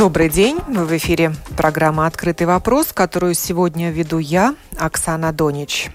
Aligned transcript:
Добрый 0.00 0.30
день. 0.30 0.58
В 0.66 0.96
эфире 0.96 1.34
программа 1.58 2.06
«Открытый 2.06 2.46
вопрос», 2.46 2.90
которую 2.94 3.34
сегодня 3.34 3.90
веду 3.90 4.16
я, 4.16 4.54
Оксана 4.78 5.30
Донич. 5.30 5.90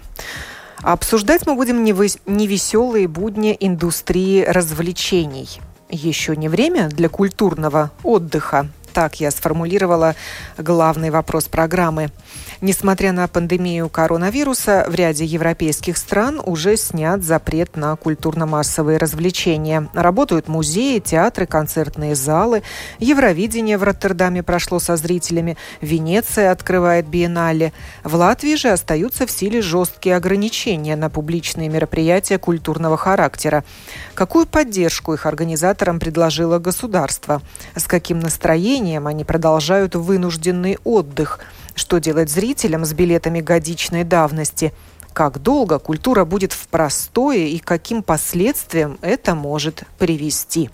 Обсуждать 0.83 1.47
мы 1.47 1.55
будем 1.55 1.83
невеселые 1.83 3.07
будни 3.07 3.57
индустрии 3.59 4.43
развлечений. 4.43 5.59
Еще 5.89 6.35
не 6.35 6.49
время 6.49 6.89
для 6.89 7.09
культурного 7.09 7.89
отдыха. 8.03 8.67
Так 8.95 9.19
я 9.19 9.29
сформулировала 9.29 10.15
главный 10.57 11.09
вопрос 11.09 11.49
программы– 11.49 12.11
Несмотря 12.61 13.11
на 13.11 13.27
пандемию 13.27 13.89
коронавируса, 13.89 14.85
в 14.87 14.95
ряде 14.95 15.25
европейских 15.25 15.97
стран 15.97 16.41
уже 16.43 16.77
снят 16.77 17.21
запрет 17.21 17.75
на 17.75 17.95
культурно-массовые 17.95 18.97
развлечения. 18.97 19.89
Работают 19.93 20.47
музеи, 20.47 20.99
театры, 20.99 21.45
концертные 21.45 22.15
залы. 22.15 22.63
Евровидение 22.99 23.77
в 23.77 23.83
Роттердаме 23.83 24.41
прошло 24.41 24.79
со 24.79 24.95
зрителями. 24.95 25.57
Венеция 25.81 26.51
открывает 26.51 27.07
биеннале. 27.07 27.73
В 28.03 28.15
Латвии 28.15 28.55
же 28.55 28.69
остаются 28.69 29.27
в 29.27 29.31
силе 29.31 29.61
жесткие 29.61 30.15
ограничения 30.15 30.95
на 30.95 31.09
публичные 31.09 31.69
мероприятия 31.69 32.37
культурного 32.37 32.97
характера. 32.97 33.63
Какую 34.13 34.45
поддержку 34.45 35.13
их 35.13 35.25
организаторам 35.25 35.99
предложило 35.99 36.59
государство? 36.59 37.41
С 37.75 37.83
каким 37.83 38.19
настроением 38.19 38.84
они 39.07 39.23
продолжают 39.23 39.95
вынужденный 39.95 40.77
отдых– 40.83 41.39
что 41.75 41.99
делать 41.99 42.29
зрителям 42.29 42.85
с 42.85 42.93
билетами 42.93 43.41
годичной 43.41 44.05
давности? 44.05 44.73
Как 45.13 45.39
долго 45.41 45.77
культура 45.77 46.25
будет 46.25 46.53
в 46.53 46.67
простое 46.69 47.47
и 47.47 47.59
каким 47.59 48.01
последствиям 48.01 48.97
это 49.01 49.35
может 49.35 49.83
привести? 49.99 50.69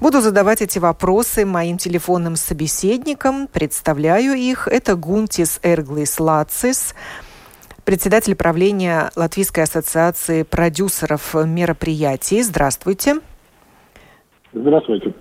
Буду 0.00 0.20
задавать 0.20 0.62
эти 0.62 0.78
вопросы 0.78 1.44
моим 1.44 1.76
телефонным 1.76 2.36
собеседникам. 2.36 3.48
Представляю 3.48 4.34
их. 4.34 4.68
Это 4.68 4.94
Гунтис 4.94 5.58
Эрглис 5.62 6.18
Лацис, 6.18 6.94
председатель 7.84 8.34
правления 8.36 9.10
Латвийской 9.16 9.64
ассоциации 9.64 10.44
продюсеров 10.44 11.34
мероприятий. 11.34 12.42
Здравствуйте. 12.42 13.20
Здравствуйте. 14.52 15.14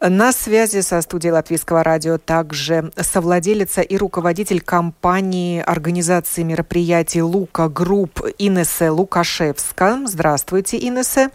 На 0.00 0.30
связи 0.30 0.80
со 0.80 1.00
студией 1.00 1.32
Латвийского 1.32 1.82
радио 1.82 2.18
также 2.18 2.92
совладелица 2.94 3.80
и 3.80 3.96
руководитель 3.96 4.60
компании 4.60 5.60
организации 5.60 6.44
мероприятий 6.44 7.20
«Luka 7.20 7.68
Group» 7.68 8.20
Инессе 8.38 8.90
Лукашевска. 8.90 9.98
Здравствуйте, 10.06 10.78
Инессе. 10.78 11.30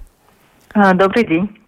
А, 0.74 0.94
добрый 0.94 1.28
день. 1.28 1.60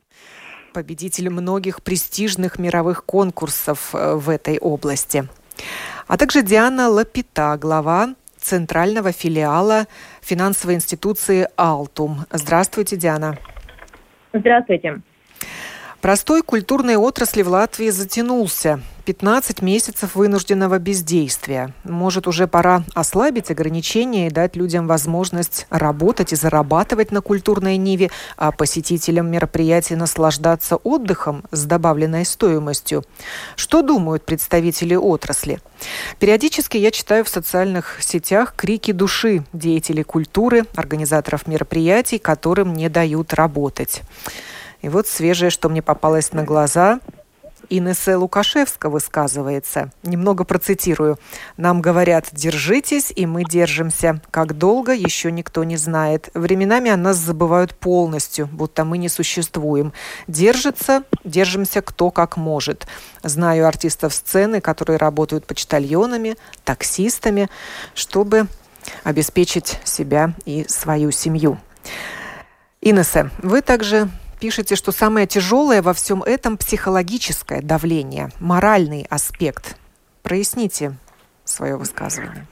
Победитель 0.73 1.29
многих 1.29 1.83
престижных 1.83 2.59
мировых 2.59 3.03
конкурсов 3.03 3.89
э, 3.93 4.15
в 4.15 4.29
этой 4.29 4.57
области. 4.57 5.27
А 6.07 6.15
также 6.15 6.43
Диана 6.43 6.87
Лапита, 6.87 7.57
глава 7.59 8.15
центрального 8.37 9.11
филиала 9.11 9.87
финансовой 10.21 10.75
институции 10.75 11.49
«Алтум». 11.57 12.25
Здравствуйте, 12.31 12.95
Диана. 12.95 13.37
Здравствуйте. 14.33 15.01
Простой 16.05 16.43
культурной 16.43 16.97
отрасли 16.97 17.41
в 17.41 17.47
Латвии 17.47 17.89
затянулся. 17.89 18.79
15 19.05 19.63
месяцев 19.63 20.13
вынужденного 20.13 20.77
бездействия. 20.77 21.73
Может, 21.83 22.27
уже 22.27 22.45
пора 22.45 22.83
ослабить 22.93 23.49
ограничения 23.49 24.27
и 24.27 24.29
дать 24.29 24.55
людям 24.55 24.85
возможность 24.85 25.65
работать 25.71 26.31
и 26.31 26.35
зарабатывать 26.35 27.11
на 27.11 27.21
культурной 27.21 27.77
ниве, 27.77 28.11
а 28.37 28.51
посетителям 28.51 29.31
мероприятий 29.31 29.95
наслаждаться 29.95 30.75
отдыхом 30.75 31.43
с 31.49 31.63
добавленной 31.63 32.23
стоимостью. 32.23 33.03
Что 33.55 33.81
думают 33.81 34.25
представители 34.25 34.93
отрасли? 34.93 35.59
Периодически 36.19 36.77
я 36.77 36.91
читаю 36.91 37.25
в 37.25 37.29
социальных 37.29 37.97
сетях 38.01 38.53
крики 38.55 38.91
души 38.91 39.43
деятелей 39.53 40.03
культуры, 40.03 40.65
организаторов 40.75 41.47
мероприятий, 41.47 42.19
которым 42.19 42.75
не 42.75 42.89
дают 42.89 43.33
работать. 43.33 44.03
И 44.85 44.87
вот 44.87 45.07
свежее, 45.07 45.49
что 45.49 45.67
мне 45.67 45.81
попалось 45.81 46.31
на 46.31 46.43
глаза, 46.43 46.99
Инессе 47.71 48.17
Лукашевска 48.17 48.87
высказывается. 48.87 49.89
Немного 50.03 50.43
процитирую. 50.43 51.17
«Нам 51.57 51.81
говорят, 51.81 52.27
держитесь, 52.31 53.11
и 53.15 53.25
мы 53.25 53.45
держимся. 53.45 54.21
Как 54.29 54.55
долго, 54.55 54.93
еще 54.93 55.31
никто 55.31 55.63
не 55.63 55.75
знает. 55.75 56.29
Временами 56.35 56.91
о 56.91 56.97
нас 56.97 57.17
забывают 57.17 57.73
полностью, 57.73 58.45
будто 58.51 58.85
мы 58.85 58.99
не 58.99 59.09
существуем. 59.09 59.91
Держится, 60.27 61.01
держимся 61.23 61.81
кто 61.81 62.11
как 62.11 62.37
может. 62.37 62.85
Знаю 63.23 63.65
артистов 63.65 64.13
сцены, 64.13 64.61
которые 64.61 64.97
работают 64.97 65.47
почтальонами, 65.47 66.37
таксистами, 66.63 67.49
чтобы 67.95 68.45
обеспечить 69.03 69.79
себя 69.83 70.35
и 70.45 70.63
свою 70.69 71.09
семью». 71.09 71.57
Инессе, 72.81 73.31
вы 73.41 73.63
также 73.63 74.11
пишете, 74.45 74.75
что 74.75 74.91
самое 74.91 75.25
тяжелое 75.25 75.81
во 75.81 75.95
всем 75.95 76.21
этом 76.21 76.55
психологическое 76.55 77.61
давление, 77.63 78.29
моральный 78.39 79.07
аспект. 79.09 79.75
Проясните 80.21 80.95
свое 81.43 81.77
высказывание. 81.77 82.45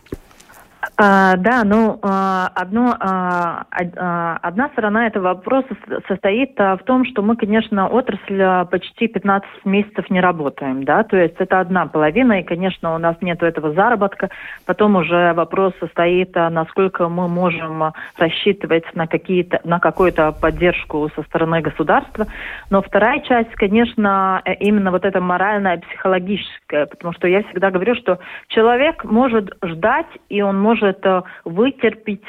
А, 0.95 1.37
да, 1.37 1.63
ну, 1.63 1.97
а, 2.03 2.51
одно, 2.53 2.95
а, 2.99 3.65
а, 3.71 4.37
одна 4.43 4.69
сторона 4.69 5.07
этого 5.07 5.29
вопроса 5.29 5.75
состоит 6.07 6.55
в 6.57 6.81
том, 6.85 7.05
что 7.05 7.23
мы, 7.23 7.35
конечно, 7.35 7.87
отрасль 7.87 8.67
почти 8.69 9.07
15 9.07 9.65
месяцев 9.65 10.09
не 10.11 10.21
работаем, 10.21 10.83
да, 10.83 11.03
то 11.03 11.17
есть 11.17 11.35
это 11.39 11.59
одна 11.59 11.87
половина, 11.87 12.41
и, 12.41 12.43
конечно, 12.43 12.93
у 12.93 12.99
нас 12.99 13.15
нет 13.21 13.41
этого 13.41 13.73
заработка. 13.73 14.29
Потом 14.67 14.95
уже 14.95 15.33
вопрос 15.33 15.73
состоит, 15.79 16.35
насколько 16.35 17.09
мы 17.09 17.27
можем 17.27 17.93
рассчитывать 18.17 18.85
на, 18.93 19.07
какие-то, 19.07 19.61
на 19.63 19.79
какую-то 19.79 20.31
поддержку 20.31 21.09
со 21.15 21.23
стороны 21.23 21.61
государства. 21.61 22.27
Но 22.69 22.83
вторая 22.83 23.19
часть, 23.21 23.53
конечно, 23.55 24.41
э, 24.45 24.53
именно 24.55 24.91
вот 24.91 25.05
эта 25.05 25.19
моральная, 25.21 25.79
психологическая, 25.79 26.85
потому 26.85 27.13
что 27.13 27.27
я 27.27 27.41
всегда 27.43 27.71
говорю, 27.71 27.95
что 27.95 28.19
человек 28.49 29.03
может 29.03 29.57
ждать, 29.63 30.07
и 30.29 30.41
он 30.41 30.59
может 30.61 30.82
может 30.83 31.05
э, 31.05 31.21
вытерпеть 31.45 32.25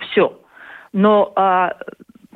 все. 0.00 0.38
Но 0.92 1.32
а, 1.36 1.72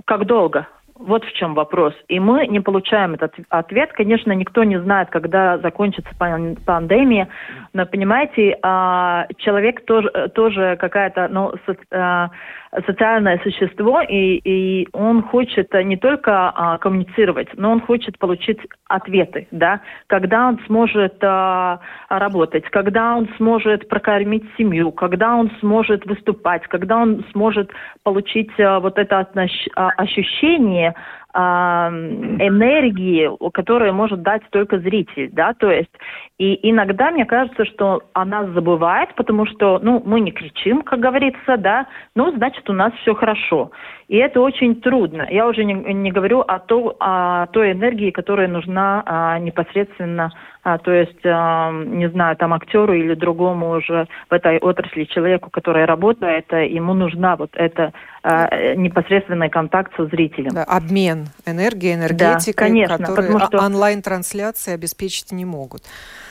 как 0.04 0.26
долго? 0.26 0.66
Вот 0.98 1.24
в 1.24 1.32
чем 1.34 1.54
вопрос. 1.54 1.92
И 2.08 2.18
мы 2.18 2.46
не 2.46 2.60
получаем 2.60 3.14
этот 3.14 3.34
ответ. 3.50 3.92
Конечно, 3.92 4.32
никто 4.32 4.64
не 4.64 4.80
знает, 4.80 5.10
когда 5.10 5.58
закончится 5.58 6.10
пандемия. 6.18 7.28
Но, 7.74 7.84
понимаете, 7.84 8.58
а, 8.62 9.26
человек 9.36 9.84
тоже, 9.84 10.10
тоже 10.34 10.76
какая-то 10.80 11.28
ну, 11.28 11.52
а, 11.92 12.30
социальное 12.86 13.38
существо, 13.42 14.00
и, 14.00 14.40
и 14.44 14.88
он 14.92 15.22
хочет 15.22 15.72
не 15.72 15.96
только 15.96 16.50
а, 16.50 16.78
коммуницировать, 16.78 17.48
но 17.56 17.72
он 17.72 17.80
хочет 17.80 18.18
получить 18.18 18.58
ответы, 18.88 19.48
да, 19.50 19.80
когда 20.06 20.48
он 20.48 20.60
сможет 20.66 21.16
а, 21.22 21.80
работать, 22.08 22.64
когда 22.70 23.16
он 23.16 23.28
сможет 23.36 23.88
прокормить 23.88 24.44
семью, 24.56 24.92
когда 24.92 25.36
он 25.36 25.50
сможет 25.60 26.04
выступать, 26.06 26.62
когда 26.68 26.98
он 26.98 27.24
сможет 27.32 27.70
получить 28.02 28.50
а, 28.58 28.80
вот 28.80 28.98
это 28.98 29.26
а, 29.76 29.88
ощущение 29.96 30.94
энергии, 31.36 33.30
которую 33.50 33.92
может 33.94 34.22
дать 34.22 34.42
только 34.50 34.78
зритель, 34.78 35.30
да, 35.32 35.52
то 35.54 35.70
есть 35.70 35.90
и 36.38 36.68
иногда 36.70 37.10
мне 37.10 37.24
кажется, 37.24 37.64
что 37.64 38.02
она 38.12 38.44
забывает, 38.48 39.14
потому 39.14 39.46
что, 39.46 39.78
ну, 39.82 40.02
мы 40.04 40.20
не 40.20 40.32
кричим, 40.32 40.82
как 40.82 41.00
говорится, 41.00 41.56
да, 41.56 41.86
ну, 42.14 42.30
значит, 42.36 42.68
у 42.68 42.74
нас 42.74 42.92
все 43.00 43.14
хорошо. 43.14 43.70
И 44.08 44.16
это 44.18 44.42
очень 44.42 44.82
трудно. 44.82 45.26
Я 45.30 45.48
уже 45.48 45.64
не, 45.64 45.72
не 45.74 46.12
говорю 46.12 46.40
о, 46.40 46.58
то, 46.58 46.94
о 47.00 47.46
той 47.46 47.72
энергии, 47.72 48.10
которая 48.10 48.48
нужна 48.48 49.02
а, 49.06 49.38
непосредственно, 49.38 50.30
а, 50.66 50.78
то 50.78 50.90
есть, 50.90 51.24
а, 51.24 51.70
не 51.70 52.10
знаю, 52.10 52.36
там 52.36 52.52
актеру 52.52 52.92
или 52.92 53.14
другому 53.14 53.70
уже 53.70 54.08
в 54.28 54.32
этой 54.32 54.58
отрасли 54.58 55.04
человеку, 55.04 55.48
который 55.48 55.84
работает, 55.84 56.50
ему 56.50 56.92
нужна 56.92 57.36
вот 57.36 57.50
эта 57.54 57.92
а, 58.24 58.74
непосредственный 58.74 59.48
контакт 59.48 59.92
со 59.96 60.06
зрителем. 60.06 60.50
Да, 60.50 60.64
обмен 60.64 61.28
энергией, 61.46 61.94
энергетикой, 61.94 62.52
да, 62.52 62.62
конечно, 62.64 62.98
который 62.98 63.38
что... 63.46 63.58
онлайн-трансляции 63.58 64.74
обеспечить 64.74 65.30
не 65.30 65.44
могут. 65.44 65.82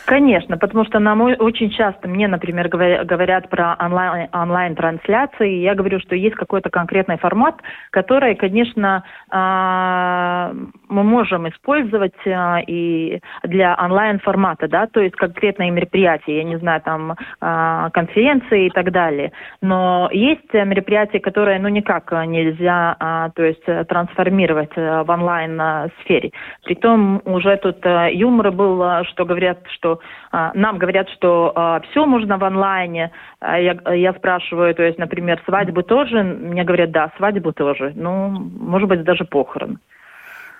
Конечно, 0.05 0.57
потому 0.59 0.85
что 0.85 0.99
нам 0.99 1.21
очень 1.21 1.71
часто, 1.71 2.07
мне, 2.07 2.27
например, 2.27 2.69
говорят 2.69 3.49
про 3.49 3.75
онлайн, 3.79 4.29
онлайн-трансляции, 4.31 5.61
я 5.61 5.73
говорю, 5.73 5.99
что 5.99 6.15
есть 6.15 6.35
какой-то 6.35 6.69
конкретный 6.69 7.17
формат, 7.17 7.55
который, 7.89 8.35
конечно, 8.35 9.03
а, 9.31 10.53
мы 10.89 11.03
можем 11.03 11.49
использовать 11.49 12.13
а, 12.27 12.59
и 12.67 13.19
для 13.43 13.75
онлайн-формата, 13.75 14.67
да, 14.67 14.85
то 14.85 14.99
есть 14.99 15.15
конкретные 15.15 15.71
мероприятия, 15.71 16.37
я 16.37 16.43
не 16.43 16.57
знаю, 16.57 16.81
там, 16.81 17.15
а, 17.41 17.89
конференции 17.89 18.67
и 18.67 18.69
так 18.69 18.91
далее. 18.91 19.31
Но 19.61 20.09
есть 20.11 20.53
мероприятия, 20.53 21.19
которые, 21.19 21.59
ну, 21.59 21.67
никак 21.69 22.11
нельзя, 22.11 23.31
то 23.35 23.43
есть 23.43 23.65
трансформировать 23.87 24.75
в 24.75 25.05
онлайн-сфере. 25.07 26.31
Притом 26.63 27.21
уже 27.25 27.57
тут 27.57 27.83
э, 27.85 28.09
юмор 28.13 28.51
был, 28.51 29.03
что 29.05 29.25
говорят, 29.25 29.59
что 29.69 29.94
а, 30.31 30.51
нам 30.53 30.77
говорят, 30.77 31.09
что 31.09 31.51
а, 31.55 31.81
все 31.89 32.05
можно 32.05 32.37
в 32.37 32.43
онлайне. 32.43 33.11
А 33.39 33.59
я, 33.59 33.77
я 33.93 34.13
спрашиваю, 34.13 34.73
то 34.75 34.83
есть, 34.83 34.97
например, 34.97 35.41
свадьбы 35.45 35.83
тоже? 35.83 36.23
Мне 36.23 36.63
говорят, 36.63 36.91
да, 36.91 37.11
свадьбы 37.17 37.53
тоже. 37.53 37.93
Ну, 37.95 38.29
может 38.29 38.87
быть, 38.87 39.03
даже 39.03 39.25
похорон. 39.25 39.79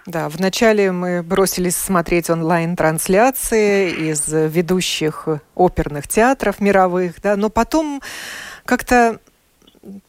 Да, 0.06 0.30
вначале 0.30 0.92
мы 0.92 1.24
бросились 1.24 1.76
смотреть 1.76 2.30
онлайн-трансляции 2.30 3.90
из 4.12 4.32
ведущих 4.32 5.28
оперных 5.56 6.08
театров 6.08 6.60
мировых, 6.60 7.20
да, 7.24 7.36
но 7.36 7.50
потом 7.50 8.02
как-то 8.66 9.20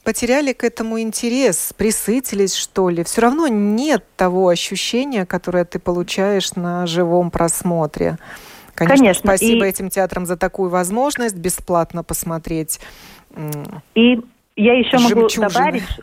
потеряли 0.05 0.53
к 0.53 0.65
этому 0.65 1.01
интерес, 1.01 1.73
присытились, 1.77 2.55
что 2.55 2.89
ли. 2.89 3.05
Все 3.05 3.23
равно 3.23 3.47
нет 3.49 4.05
того 4.17 4.49
ощущения, 4.49 5.27
которое 5.27 5.65
ты 5.65 5.79
получаешь 5.79 6.55
на 6.55 6.87
живом 6.87 7.31
просмотре. 7.31 8.19
Конечно, 8.77 9.05
Конечно. 9.05 9.29
спасибо 9.29 9.67
и... 9.67 9.69
этим 9.69 9.89
театрам 9.89 10.27
за 10.27 10.37
такую 10.37 10.71
возможность 10.71 11.37
бесплатно 11.37 12.05
посмотреть. 12.05 12.81
И 13.95 14.21
я 14.57 14.79
еще 14.79 14.99
могу 14.99 15.29
добавить, 15.29 16.01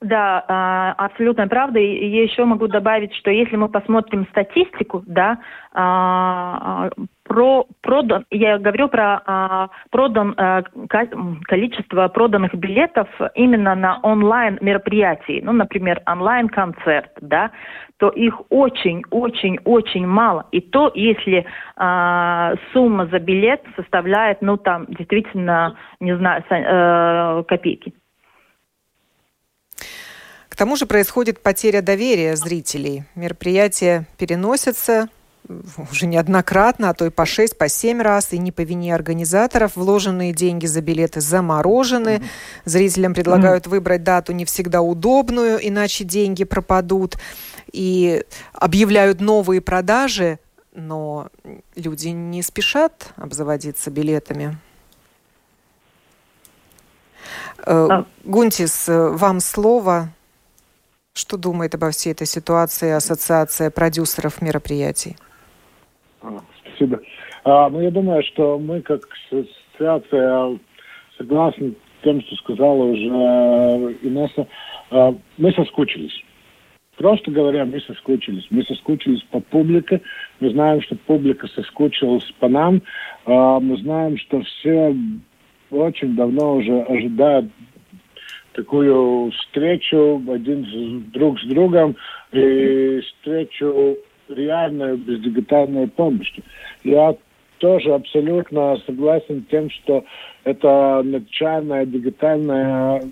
да, 0.00 0.44
а, 0.48 0.92
абсолютно 0.98 1.48
правда. 1.48 1.78
И 1.78 2.08
я 2.08 2.22
еще 2.22 2.44
могу 2.44 2.68
добавить, 2.68 3.14
что 3.14 3.30
если 3.30 3.56
мы 3.56 3.68
посмотрим 3.68 4.26
статистику, 4.30 5.02
да, 5.06 5.38
а, 5.72 6.90
про 7.24 7.66
продан, 7.80 8.26
я 8.30 8.58
говорю 8.58 8.88
про 8.88 9.22
а, 9.26 9.68
продан 9.90 10.34
количество 11.46 12.08
проданных 12.08 12.54
билетов 12.54 13.08
именно 13.34 13.74
на 13.74 13.98
онлайн 14.02 14.58
мероприятии, 14.60 15.40
ну, 15.42 15.52
например, 15.52 16.02
онлайн 16.06 16.48
концерт, 16.48 17.10
да, 17.20 17.50
то 17.96 18.08
их 18.10 18.34
очень-очень-очень 18.50 20.06
мало. 20.06 20.46
И 20.52 20.60
то, 20.60 20.90
если 20.94 21.46
сумма 22.72 23.06
за 23.06 23.18
билет 23.18 23.62
составляет, 23.76 24.42
ну, 24.42 24.56
там, 24.56 24.86
действительно, 24.88 25.76
не 26.00 26.16
знаю, 26.16 26.44
э, 26.50 27.44
копейки. 27.44 27.92
К 30.48 30.56
тому 30.56 30.76
же 30.76 30.86
происходит 30.86 31.42
потеря 31.42 31.82
доверия 31.82 32.36
зрителей. 32.36 33.02
Мероприятия 33.16 34.06
переносятся 34.18 35.08
уже 35.90 36.06
неоднократно, 36.06 36.90
а 36.90 36.94
то 36.94 37.06
и 37.06 37.10
по 37.10 37.26
шесть, 37.26 37.58
по 37.58 37.68
семь 37.68 38.00
раз, 38.00 38.32
и 38.32 38.38
не 38.38 38.52
по 38.52 38.62
вине 38.62 38.94
организаторов. 38.94 39.76
Вложенные 39.76 40.32
деньги 40.32 40.66
за 40.66 40.80
билеты 40.80 41.20
заморожены. 41.20 42.16
Mm-hmm. 42.16 42.24
Зрителям 42.64 43.14
предлагают 43.14 43.66
mm-hmm. 43.66 43.70
выбрать 43.70 44.04
дату 44.04 44.32
не 44.32 44.44
всегда 44.44 44.82
удобную, 44.82 45.58
иначе 45.66 46.04
деньги 46.04 46.44
пропадут. 46.44 47.16
И 47.72 48.24
объявляют 48.52 49.20
новые 49.20 49.60
продажи, 49.60 50.38
но 50.72 51.28
люди 51.74 52.08
не 52.08 52.42
спешат 52.42 53.12
обзаводиться 53.16 53.90
билетами. 53.90 54.58
А. 57.66 58.04
Гунтис, 58.24 58.84
вам 58.86 59.40
слово. 59.40 60.10
Что 61.16 61.36
думает 61.36 61.74
обо 61.76 61.90
всей 61.90 62.10
этой 62.10 62.26
ситуации 62.26 62.90
Ассоциация 62.90 63.70
продюсеров 63.70 64.42
мероприятий? 64.42 65.16
А, 66.24 66.40
спасибо. 66.64 67.00
А, 67.44 67.68
ну, 67.68 67.80
я 67.80 67.90
думаю, 67.90 68.22
что 68.22 68.58
мы 68.58 68.80
как 68.80 69.06
ассоциация 69.30 70.58
согласны 71.18 71.74
тем, 72.02 72.20
что 72.22 72.36
сказала 72.36 72.84
уже 72.84 73.04
Инесса. 74.02 74.46
А, 74.90 75.14
мы 75.36 75.52
соскучились. 75.52 76.24
Просто 76.96 77.30
говоря, 77.30 77.66
мы 77.66 77.80
соскучились. 77.80 78.46
Мы 78.50 78.62
соскучились 78.62 79.22
по 79.24 79.40
публике. 79.40 80.00
Мы 80.40 80.50
знаем, 80.50 80.80
что 80.80 80.96
публика 80.96 81.46
соскучилась 81.48 82.30
по 82.38 82.48
нам. 82.48 82.80
А, 83.26 83.60
мы 83.60 83.76
знаем, 83.78 84.16
что 84.16 84.40
все 84.42 84.96
очень 85.70 86.16
давно 86.16 86.56
уже 86.56 86.82
ожидают 86.82 87.50
такую 88.52 89.30
встречу 89.32 90.22
один 90.30 91.10
друг 91.12 91.38
с 91.40 91.44
другом 91.44 91.96
и 92.32 93.00
встречу 93.00 93.98
реальную 94.28 94.96
без 94.98 95.20
дигитальной 95.20 95.88
помощи. 95.88 96.42
Я 96.82 97.16
тоже 97.58 97.94
абсолютно 97.94 98.76
согласен 98.86 99.42
с 99.42 99.50
тем, 99.50 99.70
что 99.70 100.04
эта 100.44 101.02
начальная 101.04 101.86
дигитальная 101.86 103.02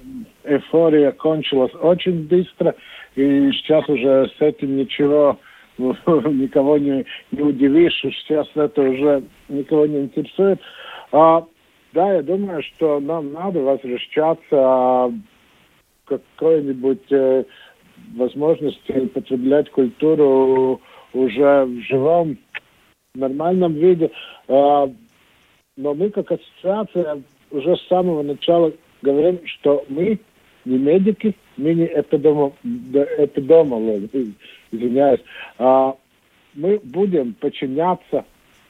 эйфория 0.44 1.12
кончилась 1.12 1.72
очень 1.80 2.26
быстро, 2.26 2.74
и 3.14 3.50
сейчас 3.52 3.88
уже 3.88 4.30
с 4.36 4.40
этим 4.40 4.76
ничего 4.76 5.38
никого 5.78 6.78
не, 6.78 7.04
не 7.30 7.42
удивишь, 7.42 7.98
сейчас 8.00 8.46
это 8.54 8.82
уже 8.82 9.22
никого 9.48 9.86
не 9.86 10.02
интересует. 10.02 10.60
А, 11.12 11.44
да, 11.92 12.14
я 12.14 12.22
думаю, 12.22 12.62
что 12.62 13.00
нам 13.00 13.32
надо 13.32 13.60
возвращаться 13.60 15.12
какой-нибудь 16.04 17.10
э, 17.10 17.44
возможности 18.16 19.06
потреблять 19.06 19.70
культуру 19.70 20.80
уже 21.12 21.64
в 21.64 21.80
живом, 21.82 22.38
нормальном 23.14 23.74
виде. 23.74 24.10
Э, 24.48 24.88
но 25.76 25.94
мы 25.94 26.10
как 26.10 26.32
ассоциация 26.32 27.22
уже 27.50 27.76
с 27.76 27.86
самого 27.88 28.22
начала 28.22 28.72
говорим, 29.02 29.40
что 29.46 29.84
мы 29.88 30.18
не 30.64 30.78
медики, 30.78 31.36
мы 31.56 31.74
не 31.74 31.86
эпидемо, 31.86 32.52
эпидемологи, 32.64 34.34
извиняюсь. 34.70 35.20
А 35.58 35.94
мы 36.54 36.80
будем 36.82 37.34
подчиняться 37.34 38.24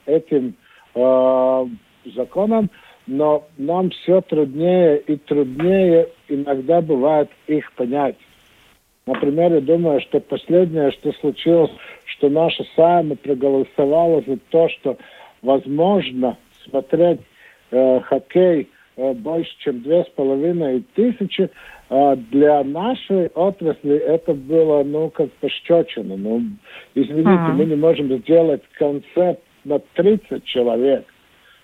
этим 0.07 0.55
э, 0.95 1.67
законам, 2.17 2.71
но 3.07 3.47
нам 3.59 3.91
все 3.91 4.21
труднее 4.23 4.99
и 5.01 5.17
труднее 5.17 6.09
иногда 6.29 6.81
бывает 6.81 7.31
их 7.47 7.73
понять. 7.73 8.17
Например, 9.07 9.53
я 9.53 9.61
думаю, 9.61 10.01
что 10.01 10.21
последнее, 10.21 10.93
что 10.93 11.13
случилось, 11.15 11.73
что 12.23 12.31
наша 12.31 12.65
Сайма 12.77 13.17
проголосовала 13.17 14.23
за 14.25 14.39
то, 14.51 14.69
что 14.69 14.97
возможно 15.43 16.39
смотреть 16.65 17.19
э, 17.73 18.01
хоккей 18.01 18.69
э, 18.97 19.13
больше, 19.15 19.51
чем 19.59 19.83
две 19.83 20.05
с 20.05 20.09
половиной 20.11 20.85
тысячи, 20.95 21.51
э, 21.91 22.17
для 22.31 22.63
нашей 22.63 23.27
отрасли 23.27 23.97
это 23.97 24.35
было, 24.35 24.85
ну, 24.85 25.11
как 25.11 25.33
пощечина. 25.33 26.17
Ну, 26.17 26.43
извините, 26.95 27.29
uh-huh. 27.29 27.53
мы 27.55 27.65
не 27.65 27.75
можем 27.75 28.17
сделать 28.19 28.63
концерт 28.79 29.41
на 29.65 29.81
30 29.95 30.45
человек 30.45 31.05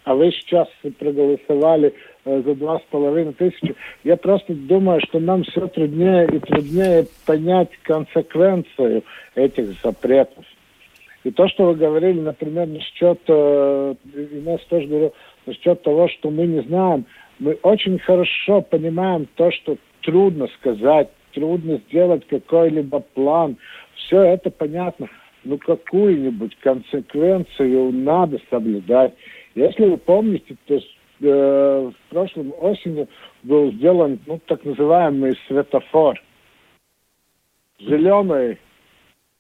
а 0.09 0.15
вы 0.15 0.31
сейчас 0.33 0.67
проголосовали 0.99 1.93
за 2.25 2.55
два 2.55 2.79
с 2.79 2.83
половиной 2.91 3.35
тысячи. 3.35 3.75
Я 4.05 4.17
просто 4.17 4.55
думаю, 4.55 5.03
что 5.03 5.21
нам 5.21 5.45
все 5.45 5.67
труднее 5.69 6.27
и 6.33 6.39
труднее 6.39 7.07
понять 7.27 7.69
консеквенцию 7.83 9.05
этих 9.35 9.67
запретов. 9.83 10.47
И 11.25 11.31
то, 11.31 11.47
что 11.49 11.67
вы 11.67 11.75
говорили, 11.75 12.21
например, 12.21 12.69
насчет, 12.69 13.21
и 13.29 14.41
нас 14.47 14.61
тоже 14.71 14.87
говорил, 14.87 15.13
насчет 15.45 15.83
того, 15.83 16.09
что 16.09 16.31
мы 16.31 16.47
не 16.47 16.63
знаем, 16.63 17.05
мы 17.39 17.59
очень 17.63 17.99
хорошо 17.99 18.63
понимаем 18.63 19.29
то, 19.35 19.51
что 19.51 19.77
трудно 20.01 20.49
сказать, 20.59 21.11
трудно 21.35 21.83
сделать 21.89 22.27
какой-либо 22.29 23.01
план. 23.13 23.59
Все 23.95 24.23
это 24.23 24.51
понятно. 24.51 25.09
Но 25.45 25.59
какую-нибудь 25.59 26.57
консеквенцию 26.61 27.93
надо 27.93 28.39
соблюдать. 28.51 29.13
Если 29.55 29.85
вы 29.85 29.97
помните, 29.97 30.57
то 30.67 30.75
э, 30.75 31.91
в 31.91 32.11
прошлом 32.11 32.53
осенью 32.59 33.09
был 33.43 33.73
сделан 33.73 34.19
ну, 34.27 34.41
так 34.47 34.65
называемый 34.65 35.39
светофор. 35.47 36.21
Зеленый 37.81 38.59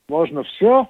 можно 0.09 0.45
все, 0.45 0.89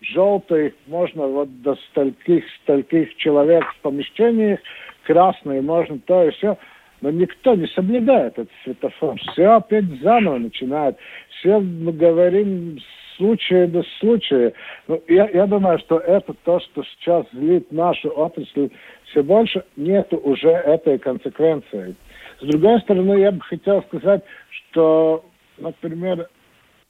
желтый 0.00 0.74
можно 0.86 1.26
вот 1.26 1.62
до 1.62 1.76
стольких, 1.90 2.44
стольких 2.62 3.16
человек 3.16 3.64
в 3.64 3.80
помещении, 3.80 4.58
красный 5.04 5.60
можно 5.60 5.98
то 6.00 6.24
и 6.24 6.30
все. 6.32 6.58
Но 7.00 7.10
никто 7.10 7.54
не 7.54 7.66
соблюдает 7.68 8.38
этот 8.38 8.50
светофор. 8.64 9.18
Все 9.32 9.46
опять 9.46 9.84
заново 10.02 10.38
начинает. 10.38 10.96
Все 11.30 11.60
мы 11.60 11.92
говорим 11.92 12.78
случае 13.18 13.66
до 13.66 13.82
случая. 14.00 14.54
Ну, 14.86 15.02
я, 15.08 15.28
я 15.28 15.46
думаю, 15.46 15.78
что 15.80 15.98
это 15.98 16.32
то, 16.44 16.60
что 16.60 16.82
сейчас 16.84 17.26
злит 17.32 17.70
нашу 17.70 18.08
отрасль 18.08 18.70
все 19.10 19.22
больше, 19.22 19.64
нет 19.76 20.10
уже 20.12 20.48
этой 20.48 20.98
консеквенции. 20.98 21.94
С 22.40 22.46
другой 22.46 22.80
стороны, 22.80 23.20
я 23.20 23.32
бы 23.32 23.40
хотел 23.42 23.82
сказать, 23.82 24.22
что, 24.50 25.24
например, 25.58 26.28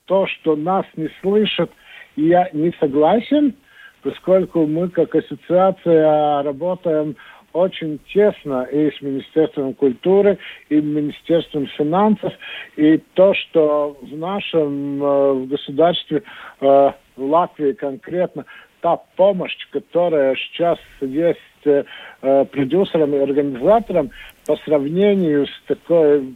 то, 0.04 0.26
что 0.26 0.54
нас 0.54 0.86
не 0.96 1.08
слышат, 1.20 1.70
я 2.16 2.48
не 2.52 2.72
согласен, 2.78 3.54
поскольку 4.02 4.66
мы 4.66 4.88
как 4.88 5.14
ассоциация 5.14 6.42
работаем 6.42 7.16
очень 7.58 7.98
тесно 8.12 8.62
и 8.62 8.90
с 8.90 9.00
Министерством 9.02 9.74
культуры, 9.74 10.38
и 10.68 10.76
Министерством 10.76 11.66
финансов. 11.66 12.32
И 12.76 12.98
то, 13.14 13.34
что 13.34 13.96
в 14.00 14.16
нашем 14.16 15.02
э, 15.02 15.32
в 15.32 15.48
государстве, 15.48 16.22
э, 16.60 16.64
в 16.64 16.94
Латвии 17.16 17.72
конкретно, 17.72 18.44
та 18.80 18.96
помощь, 19.16 19.56
которая 19.72 20.36
сейчас 20.36 20.78
есть 21.00 21.38
э, 21.64 21.84
э 22.22 22.44
продюсерам 22.44 23.14
и 23.14 23.18
организаторам 23.18 24.10
по 24.46 24.56
сравнению 24.64 25.46
с 25.46 25.62
такой 25.66 26.34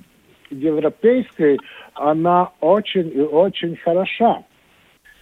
европейской, 0.50 1.58
она 1.94 2.50
очень 2.60 3.10
и 3.14 3.20
очень 3.20 3.76
хороша. 3.76 4.42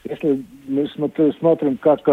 Если 0.04 0.42
мы 0.66 0.88
смотрим, 1.38 1.76
как 1.76 2.08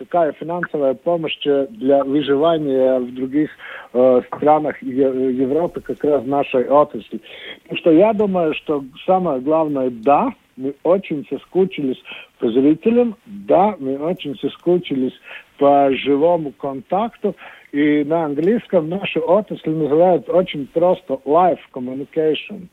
какая 0.00 0.32
финансовая 0.32 0.94
помощь 0.94 1.38
для 1.42 2.04
выживания 2.04 2.98
в 2.98 3.14
других 3.14 3.50
э, 3.92 4.22
странах 4.34 4.82
Европы 4.82 5.82
как 5.82 6.02
раз 6.02 6.24
нашей 6.24 6.66
отрасли. 6.68 7.20
Потому 7.62 7.78
что 7.78 7.90
я 7.92 8.12
думаю, 8.14 8.54
что 8.54 8.82
самое 9.04 9.40
главное, 9.40 9.90
да, 9.90 10.32
мы 10.56 10.74
очень 10.84 11.26
соскучились 11.28 12.02
по 12.38 12.50
зрителям, 12.50 13.16
да, 13.26 13.76
мы 13.78 13.98
очень 13.98 14.36
соскучились 14.38 15.12
по 15.58 15.90
живому 15.92 16.52
контакту, 16.52 17.36
и 17.72 18.02
на 18.04 18.24
английском 18.24 18.88
нашу 18.88 19.20
отрасль 19.20 19.70
называют 19.70 20.30
очень 20.30 20.66
просто 20.66 21.20
live 21.26 21.60
communication. 21.74 22.68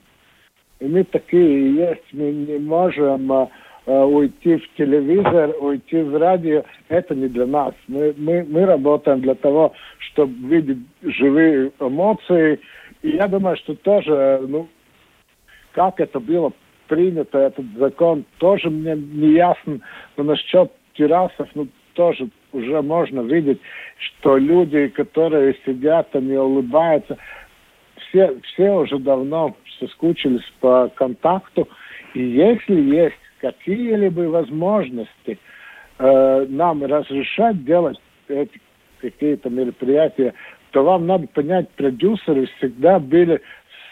И 0.80 0.86
мы 0.86 1.04
такие 1.04 1.76
есть, 1.76 2.06
мы 2.14 2.32
не 2.32 2.58
можем 2.58 3.32
э, 3.34 3.48
Э, 3.48 3.48
уйти 3.88 4.58
в 4.58 4.74
телевизор, 4.76 5.56
уйти 5.60 6.02
в 6.02 6.18
радио, 6.18 6.64
это 6.90 7.16
не 7.16 7.28
для 7.28 7.46
нас. 7.46 7.74
Мы, 7.88 8.14
мы, 8.18 8.46
мы 8.48 8.66
работаем 8.66 9.22
для 9.22 9.36
того, 9.36 9.74
чтобы 9.98 10.34
видеть 10.48 10.80
живые 11.02 11.72
эмоции. 11.80 12.60
И 13.02 13.12
я 13.12 13.28
думаю, 13.28 13.56
что 13.58 13.76
тоже, 13.76 14.44
ну, 14.48 14.68
как 15.72 16.02
это 16.02 16.20
было 16.20 16.52
принято, 16.88 17.38
этот 17.38 17.66
закон, 17.78 18.26
тоже 18.40 18.70
мне 18.70 18.96
не 18.96 19.34
ясно. 19.34 19.80
Но 20.18 20.24
насчет 20.24 20.72
террасов, 20.96 21.48
ну, 21.56 21.68
тоже 21.94 22.28
уже 22.52 22.82
можно 22.82 23.22
видеть, 23.22 23.60
что 23.98 24.38
люди, 24.38 24.88
которые 24.88 25.56
сидят, 25.66 26.14
они 26.14 26.36
улыбаются, 26.36 27.18
все, 28.10 28.38
все 28.44 28.72
уже 28.72 29.00
давно 29.00 29.56
соскучились 29.80 30.52
по 30.60 30.90
контакту. 30.96 31.70
И 32.14 32.22
если 32.22 32.82
есть 32.82 33.16
какие-либо 33.40 34.22
возможности 34.22 35.40
э, 36.00 36.46
нам 36.50 36.84
разрешать 36.84 37.64
делать 37.66 38.00
эти 38.28 38.60
какие-то 39.00 39.50
мероприятия, 39.50 40.34
то 40.72 40.84
вам 40.84 41.08
надо 41.08 41.28
понять, 41.28 41.70
продюсеры 41.72 42.48
всегда 42.58 43.00
были 43.00 43.42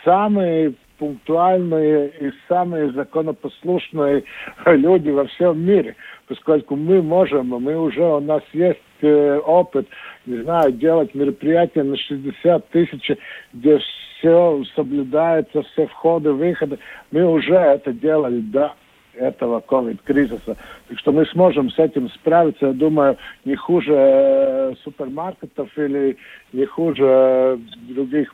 самые 0.03 0.73
пунктуальные 0.97 2.09
и 2.19 2.31
самые 2.47 2.91
законопослушные 2.91 4.23
люди 4.65 5.09
во 5.09 5.25
всем 5.25 5.59
мире, 5.59 5.95
поскольку 6.27 6.75
мы 6.75 7.01
можем, 7.01 7.47
мы 7.47 7.77
уже, 7.77 8.03
у 8.03 8.19
нас 8.19 8.43
есть 8.53 8.79
э, 9.01 9.37
опыт, 9.45 9.87
не 10.25 10.41
знаю, 10.43 10.71
делать 10.71 11.13
мероприятия 11.13 11.83
на 11.83 11.97
60 11.97 12.69
тысяч, 12.69 13.11
где 13.53 13.79
все 14.17 14.63
соблюдается, 14.75 15.63
все 15.63 15.87
входы, 15.87 16.31
выходы. 16.31 16.79
Мы 17.11 17.25
уже 17.25 17.55
это 17.55 17.91
делали, 17.91 18.39
да, 18.39 18.73
этого 19.17 19.59
ковид-кризиса. 19.59 20.57
Так 20.87 20.99
что 20.99 21.11
мы 21.11 21.25
сможем 21.27 21.69
с 21.69 21.79
этим 21.79 22.09
справиться, 22.09 22.67
я 22.67 22.73
думаю, 22.73 23.17
не 23.43 23.55
хуже 23.55 23.93
э, 23.93 24.73
супермаркетов 24.83 25.69
или 25.77 26.17
не 26.53 26.65
хуже 26.65 27.03
э, 27.05 27.57
других 27.93 28.33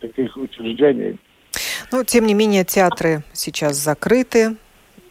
таких 0.00 0.36
учреждений. 0.36 1.18
Но, 1.90 2.04
тем 2.04 2.26
не 2.26 2.34
менее, 2.34 2.64
театры 2.64 3.22
сейчас 3.32 3.76
закрыты, 3.76 4.56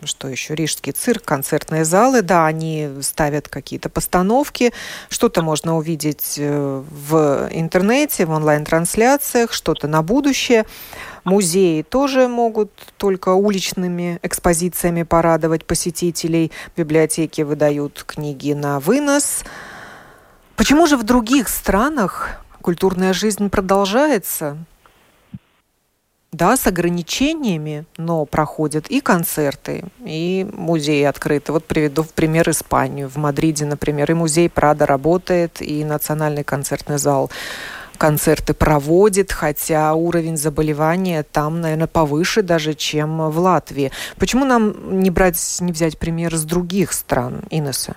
что 0.03 0.27
еще, 0.27 0.55
Рижский 0.55 0.91
цирк, 0.91 1.23
концертные 1.23 1.85
залы, 1.85 2.21
да, 2.21 2.45
они 2.45 2.89
ставят 3.01 3.47
какие-то 3.47 3.89
постановки, 3.89 4.73
что-то 5.09 5.41
можно 5.41 5.77
увидеть 5.77 6.35
э, 6.37 6.83
в 6.87 7.49
интернете, 7.51 8.25
в 8.25 8.31
онлайн-трансляциях, 8.31 9.53
что-то 9.53 9.87
на 9.87 10.01
будущее. 10.01 10.65
Музеи 11.23 11.81
тоже 11.81 12.27
могут 12.27 12.71
только 12.97 13.29
уличными 13.29 14.19
экспозициями 14.23 15.03
порадовать 15.03 15.65
посетителей. 15.65 16.51
Библиотеки 16.75 17.41
выдают 17.41 18.03
книги 18.05 18.53
на 18.53 18.79
вынос. 18.79 19.43
Почему 20.55 20.87
же 20.87 20.97
в 20.97 21.03
других 21.03 21.49
странах 21.49 22.41
культурная 22.61 23.13
жизнь 23.13 23.49
продолжается? 23.49 24.57
Да, 26.33 26.57
с 26.57 26.67
ограничениями, 26.67 27.85
но 27.97 28.25
проходят 28.25 28.87
и 28.87 28.99
концерты, 28.99 29.85
и 30.03 30.45
музеи 30.51 31.03
открыты. 31.03 31.53
Вот 31.53 31.63
приведу 31.63 32.03
в 32.03 32.09
пример 32.09 32.49
Испанию. 32.49 33.07
В 33.07 33.15
Мадриде, 33.15 33.65
например, 33.65 34.11
и 34.11 34.13
музей 34.13 34.49
Прада 34.49 34.85
работает, 34.85 35.61
и 35.61 35.85
Национальный 35.85 36.43
концертный 36.43 36.97
зал 36.97 37.31
концерты 37.97 38.53
проводит, 38.53 39.31
хотя 39.31 39.93
уровень 39.93 40.37
заболевания 40.37 41.23
там, 41.23 41.61
наверное, 41.61 41.87
повыше 41.87 42.43
даже, 42.43 42.73
чем 42.73 43.29
в 43.29 43.39
Латвии. 43.39 43.91
Почему 44.17 44.45
нам 44.45 44.99
не 44.99 45.09
брать, 45.09 45.57
не 45.61 45.71
взять 45.71 45.97
пример 45.97 46.35
с 46.35 46.43
других 46.43 46.93
стран, 46.93 47.41
Инесса? 47.49 47.95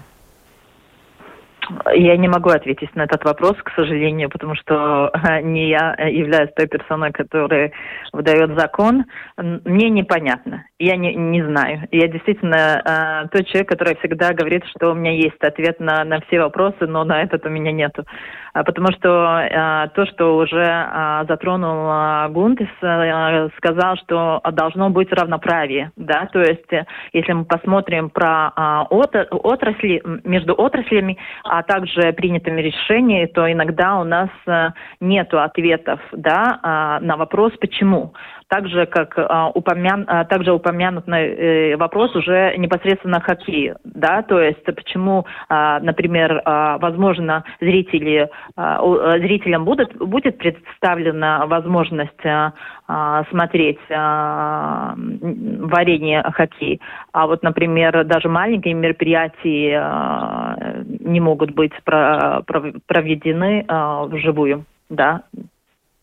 Я 1.94 2.16
не 2.16 2.28
могу 2.28 2.50
ответить 2.50 2.94
на 2.96 3.02
этот 3.02 3.24
вопрос, 3.24 3.56
к 3.62 3.70
сожалению, 3.74 4.30
потому 4.30 4.54
что 4.54 5.12
не 5.42 5.68
я 5.68 5.94
являюсь 6.08 6.50
той 6.54 6.66
персоной, 6.66 7.12
которая 7.12 7.72
выдает 8.12 8.58
закон. 8.58 9.04
Мне 9.36 9.90
непонятно. 9.90 10.64
Я 10.82 10.96
не, 10.96 11.14
не 11.14 11.42
знаю. 11.44 11.86
Я 11.90 12.08
действительно 12.08 12.82
э, 12.82 13.28
тот 13.28 13.46
человек, 13.48 13.68
который 13.68 13.96
всегда 13.98 14.32
говорит, 14.32 14.64
что 14.74 14.92
у 14.92 14.94
меня 14.94 15.12
есть 15.12 15.38
ответ 15.42 15.78
на, 15.78 16.04
на 16.04 16.22
все 16.22 16.40
вопросы, 16.40 16.86
но 16.86 17.04
на 17.04 17.20
этот 17.22 17.44
у 17.44 17.50
меня 17.50 17.70
нету. 17.70 18.06
А, 18.54 18.64
потому 18.64 18.90
что 18.92 19.40
э, 19.40 19.88
то, 19.94 20.06
что 20.06 20.38
уже 20.38 20.64
э, 20.64 21.24
затронул 21.28 21.86
э, 21.86 22.28
Гунтис, 22.30 22.68
э, 22.80 23.50
сказал, 23.58 23.96
что 23.96 24.40
должно 24.52 24.88
быть 24.88 25.12
равноправие, 25.12 25.92
да, 25.96 26.26
то 26.32 26.40
есть 26.40 26.72
э, 26.72 26.86
если 27.12 27.32
мы 27.32 27.44
посмотрим 27.44 28.08
про 28.08 28.52
э, 28.56 28.82
отрасли, 28.90 30.02
между 30.24 30.54
отраслями, 30.54 31.18
а 31.44 31.62
также 31.62 32.12
принятыми 32.14 32.60
решениями, 32.62 33.26
то 33.26 33.52
иногда 33.52 34.00
у 34.00 34.04
нас 34.04 34.30
э, 34.46 34.70
нет 35.00 35.32
ответов, 35.34 36.00
да, 36.12 36.98
э, 37.00 37.04
на 37.04 37.16
вопрос 37.16 37.52
«почему?». 37.60 38.14
Также, 38.50 38.86
как 38.86 39.16
э, 39.16 39.50
упомян, 39.54 40.04
э, 40.08 40.24
также 40.24 40.52
упомянут 40.52 41.06
э, 41.06 41.76
вопрос 41.76 42.16
уже 42.16 42.56
непосредственно 42.58 43.20
хоккей, 43.20 43.74
да, 43.84 44.22
то 44.22 44.40
есть 44.40 44.64
почему, 44.64 45.24
э, 45.48 45.78
например, 45.80 46.42
э, 46.44 46.78
возможно, 46.80 47.44
зрители 47.60 48.28
а, 48.56 48.80
э, 48.82 49.20
зрителям 49.20 49.64
будет, 49.64 49.96
будет 49.96 50.38
представлена 50.38 51.46
возможность 51.46 52.26
а, 52.26 52.52
а, 52.88 53.22
смотреть 53.30 53.78
варенье 53.88 56.24
хоккей. 56.34 56.80
А 57.12 57.28
вот, 57.28 57.44
например, 57.44 58.02
даже 58.04 58.28
маленькие 58.28 58.74
мероприятия 58.74 60.84
не 60.98 61.20
могут 61.20 61.52
быть 61.52 61.72
проведены 61.84 63.64
вживую. 64.08 64.64
Да? 64.88 65.22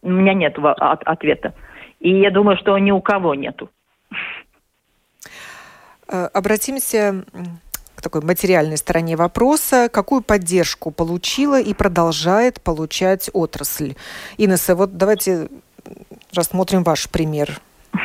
У 0.01 0.10
меня 0.10 0.34
нет 0.34 0.58
ответа. 0.80 1.54
И 2.00 2.20
я 2.20 2.32
думаю, 2.32 2.58
что 2.58 2.77
ни 2.77 2.92
у 2.92 3.01
кого 3.01 3.36
нету. 3.36 3.70
Э, 6.08 6.30
обратимся 6.34 7.25
к 7.96 8.01
такой 8.01 8.22
материальной 8.22 8.77
стороне 8.77 9.16
вопроса. 9.16 9.89
Какую 9.92 10.22
поддержку 10.22 10.92
получила 10.92 11.60
и 11.60 11.74
продолжает 11.74 12.62
получать 12.62 13.30
отрасль? 13.34 13.96
Инесса, 14.38 14.75
вот 14.75 14.98
давайте 14.98 15.50
рассмотрим 16.34 16.84
ваш 16.84 17.10
пример. 17.10 17.60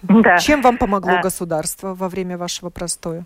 Да. 0.00 0.38
Чем 0.38 0.62
вам 0.62 0.78
помогло 0.78 1.14
а... 1.14 1.22
государство 1.22 1.92
во 1.92 2.08
время 2.08 2.38
вашего 2.38 2.70
простоя? 2.70 3.24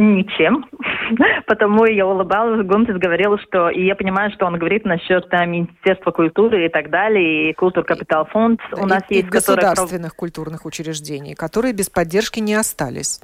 Ничем. 0.00 0.64
Потому 1.46 1.84
я 1.84 2.06
улыбалась, 2.06 2.66
Гунтис 2.66 2.96
говорил, 2.96 3.36
что... 3.38 3.68
И 3.68 3.84
я 3.84 3.94
понимаю, 3.94 4.30
что 4.32 4.46
он 4.46 4.58
говорит 4.58 4.86
насчет 4.86 5.28
там, 5.28 5.42
э, 5.42 5.46
Министерства 5.46 6.10
культуры 6.10 6.64
и 6.64 6.68
так 6.70 6.88
далее, 6.88 7.50
и 7.50 7.52
Культур 7.52 7.84
Капитал 7.84 8.24
Фонд 8.32 8.60
у 8.72 8.86
нас 8.86 9.02
и, 9.10 9.16
есть... 9.16 9.28
Государственных 9.28 10.12
который... 10.12 10.32
культурных 10.32 10.64
учреждений, 10.64 11.34
которые 11.34 11.74
без 11.74 11.90
поддержки 11.90 12.40
не 12.40 12.54
остались. 12.54 13.20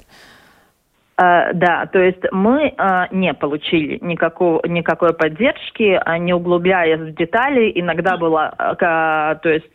Uh, 1.19 1.55
да, 1.55 1.87
то 1.87 1.99
есть 1.99 2.31
мы 2.31 2.75
uh, 2.77 3.07
не 3.11 3.33
получили 3.33 3.99
никакого, 4.03 4.61
никакой 4.67 5.15
поддержки, 5.15 5.99
uh, 5.99 6.19
не 6.19 6.35
углубляясь 6.35 7.01
в 7.01 7.15
детали. 7.15 7.73
Иногда 7.75 8.19
было, 8.19 8.55
то 8.79 9.49
есть 9.49 9.73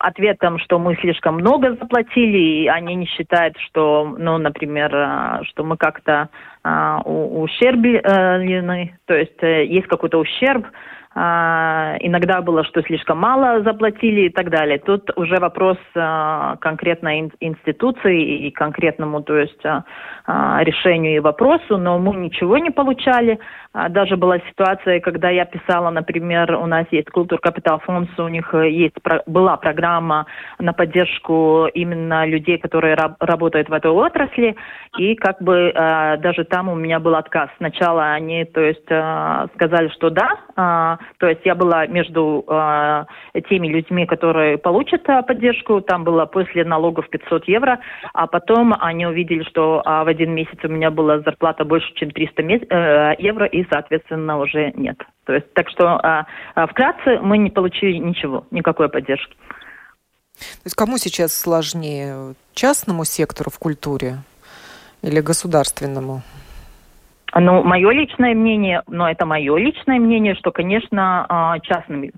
ответом, 0.00 0.58
что 0.58 0.78
мы 0.78 0.96
слишком 0.96 1.36
много 1.36 1.76
заплатили, 1.76 2.62
и 2.62 2.66
они 2.68 2.94
не 2.94 3.06
считают, 3.06 3.56
что, 3.58 4.16
ну, 4.18 4.38
например, 4.38 4.90
что 5.44 5.62
мы 5.62 5.76
как-то 5.76 6.30
ущерблены, 7.04 8.98
то 9.06 9.14
есть 9.14 9.42
э, 9.42 9.64
есть 9.64 9.86
какой-то 9.86 10.18
ущерб, 10.18 10.66
а, 11.12 11.96
иногда 11.98 12.40
было, 12.40 12.62
что 12.62 12.82
слишком 12.82 13.18
мало 13.18 13.62
заплатили 13.62 14.22
и 14.22 14.30
так 14.30 14.48
далее. 14.48 14.78
Тут 14.78 15.10
уже 15.16 15.40
вопрос 15.40 15.76
а, 15.96 16.56
конкретной 16.60 17.32
институции 17.40 18.46
и 18.46 18.50
конкретному, 18.52 19.20
то 19.20 19.36
есть 19.36 19.60
а, 19.64 20.60
решению 20.62 21.16
и 21.16 21.18
вопросу, 21.18 21.78
но 21.78 21.98
мы 21.98 22.14
ничего 22.14 22.58
не 22.58 22.70
получали. 22.70 23.40
Даже 23.90 24.16
была 24.16 24.38
ситуация, 24.50 25.00
когда 25.00 25.30
я 25.30 25.44
писала, 25.44 25.90
например, 25.90 26.54
у 26.56 26.66
нас 26.66 26.86
есть 26.90 27.08
Культур 27.10 27.40
Капитал 27.40 27.80
Фонд, 27.80 28.10
у 28.18 28.28
них 28.28 28.52
есть, 28.52 28.96
была 29.26 29.56
программа 29.56 30.26
на 30.58 30.72
поддержку 30.72 31.68
именно 31.72 32.26
людей, 32.26 32.58
которые 32.58 32.96
работают 33.20 33.68
в 33.68 33.72
этой 33.72 33.92
отрасли, 33.92 34.56
и 34.98 35.14
как 35.14 35.40
бы 35.40 35.72
даже 35.72 36.44
там 36.44 36.68
у 36.68 36.74
меня 36.74 36.98
был 36.98 37.14
отказ. 37.14 37.48
Сначала 37.58 38.10
они, 38.10 38.44
то 38.44 38.60
есть, 38.60 38.82
сказали, 38.84 39.88
что 39.94 40.10
да, 40.10 40.98
то 41.18 41.26
есть 41.28 41.40
я 41.44 41.54
была 41.54 41.86
между 41.86 42.44
э, 42.48 43.04
теми 43.48 43.68
людьми, 43.68 44.06
которые 44.06 44.58
получат 44.58 45.08
э, 45.08 45.22
поддержку, 45.22 45.80
там 45.80 46.04
было 46.04 46.26
после 46.26 46.64
налогов 46.64 47.08
500 47.10 47.48
евро, 47.48 47.80
а 48.12 48.26
потом 48.26 48.74
они 48.78 49.06
увидели, 49.06 49.42
что 49.44 49.82
э, 49.84 50.04
в 50.04 50.08
один 50.08 50.34
месяц 50.34 50.58
у 50.62 50.68
меня 50.68 50.90
была 50.90 51.20
зарплата 51.20 51.64
больше, 51.64 51.92
чем 51.94 52.10
300 52.10 52.42
мес- 52.42 52.66
э, 52.70 53.14
евро, 53.18 53.46
и, 53.46 53.66
соответственно, 53.70 54.38
уже 54.38 54.72
нет. 54.76 54.98
То 55.24 55.34
есть, 55.34 55.52
так 55.54 55.68
что 55.70 56.00
э, 56.02 56.66
вкратце 56.66 57.20
мы 57.20 57.38
не 57.38 57.50
получили 57.50 57.96
ничего, 57.96 58.46
никакой 58.50 58.88
поддержки. 58.88 59.34
То 60.40 60.66
есть 60.66 60.76
кому 60.76 60.96
сейчас 60.98 61.34
сложнее, 61.34 62.34
частному 62.54 63.04
сектору 63.04 63.50
в 63.50 63.58
культуре 63.58 64.18
или 65.02 65.20
государственному? 65.20 66.22
Ну, 67.34 67.62
мое 67.62 67.90
личное 67.90 68.34
мнение, 68.34 68.82
но 68.88 69.08
это 69.08 69.26
мое 69.26 69.56
личное 69.56 69.98
мнение, 69.98 70.34
что, 70.34 70.50
конечно, 70.50 71.26
а, 71.28 71.58
частными. 71.60 72.12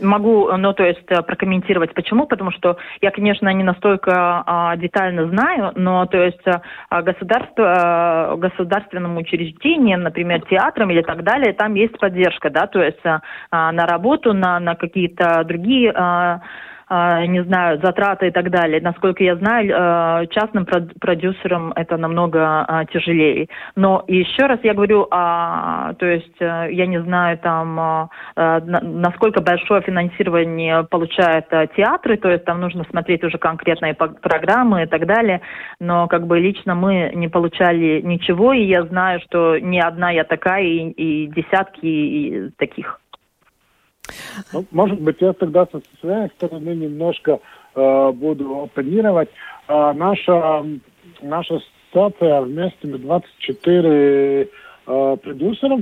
Могу, 0.00 0.50
ну, 0.56 0.72
то 0.72 0.84
есть 0.84 1.04
э, 1.10 1.20
прокомментировать, 1.22 1.92
почему, 1.92 2.26
потому 2.26 2.50
что 2.50 2.78
я, 3.02 3.10
конечно, 3.10 3.52
не 3.52 3.62
настолько 3.62 4.42
а, 4.46 4.74
детально 4.76 5.28
знаю, 5.28 5.72
но, 5.76 6.06
то 6.06 6.16
есть, 6.16 6.40
а, 6.88 7.02
государство, 7.02 7.64
а, 7.66 8.36
государственным 8.36 9.18
учреждениям, 9.18 10.02
например, 10.02 10.40
театрам 10.48 10.90
или 10.90 11.02
так 11.02 11.22
далее, 11.22 11.52
там 11.52 11.74
есть 11.74 11.98
поддержка, 11.98 12.48
да, 12.48 12.66
то 12.66 12.82
есть 12.82 13.04
а, 13.04 13.20
на 13.72 13.86
работу, 13.86 14.32
на, 14.32 14.58
на 14.60 14.76
какие-то 14.76 15.44
другие 15.44 15.92
а, 15.94 16.40
не 16.88 17.42
знаю, 17.44 17.80
затраты 17.82 18.28
и 18.28 18.30
так 18.30 18.50
далее. 18.50 18.80
Насколько 18.80 19.24
я 19.24 19.36
знаю, 19.36 19.72
а, 19.74 20.26
частным 20.26 20.66
продюсерам 20.66 21.72
это 21.74 21.96
намного 21.96 22.64
а, 22.66 22.84
тяжелее. 22.86 23.48
Но 23.76 24.04
еще 24.08 24.46
раз 24.46 24.60
я 24.62 24.74
говорю, 24.74 25.06
то 25.06 25.96
есть 26.00 26.40
э, 26.40 26.68
я 26.70 26.86
не 26.86 27.00
знаю 27.02 27.38
там, 27.38 28.08
насколько 28.36 29.40
большое 29.40 29.82
финансирование 29.82 30.84
получают 30.84 31.48
театры, 31.76 32.16
то 32.16 32.30
есть 32.30 32.44
там 32.44 32.60
нужно 32.60 32.84
смотреть 32.90 33.24
уже 33.24 33.38
конкретные 33.38 33.94
программы 33.94 34.84
и 34.84 34.86
так 34.86 35.06
далее. 35.06 35.40
Но 35.80 36.08
как 36.08 36.26
бы 36.26 36.38
лично 36.38 36.74
мы 36.74 37.12
не 37.14 37.28
получали 37.28 38.00
ничего, 38.02 38.52
и 38.52 38.64
я 38.64 38.84
знаю, 38.84 39.20
что 39.20 39.58
не 39.58 39.80
одна 39.80 40.10
я 40.10 40.24
такая, 40.24 40.62
и, 40.62 40.90
и 40.90 41.26
десятки 41.28 42.52
таких. 42.56 43.01
Ну, 44.52 44.64
может 44.70 45.00
быть, 45.00 45.16
я 45.20 45.32
тогда 45.32 45.66
со 45.66 45.80
своей 46.00 46.28
стороны 46.30 46.70
немножко 46.70 47.40
э, 47.74 48.12
буду 48.12 48.62
оппонировать. 48.62 49.28
Э, 49.68 49.92
наша, 49.92 50.64
наша 51.20 51.60
ассоциация 51.92 52.42
вместе 52.42 52.88
с 52.88 53.00
24 53.00 54.48
э, 54.86 55.16
продюсеров, 55.22 55.80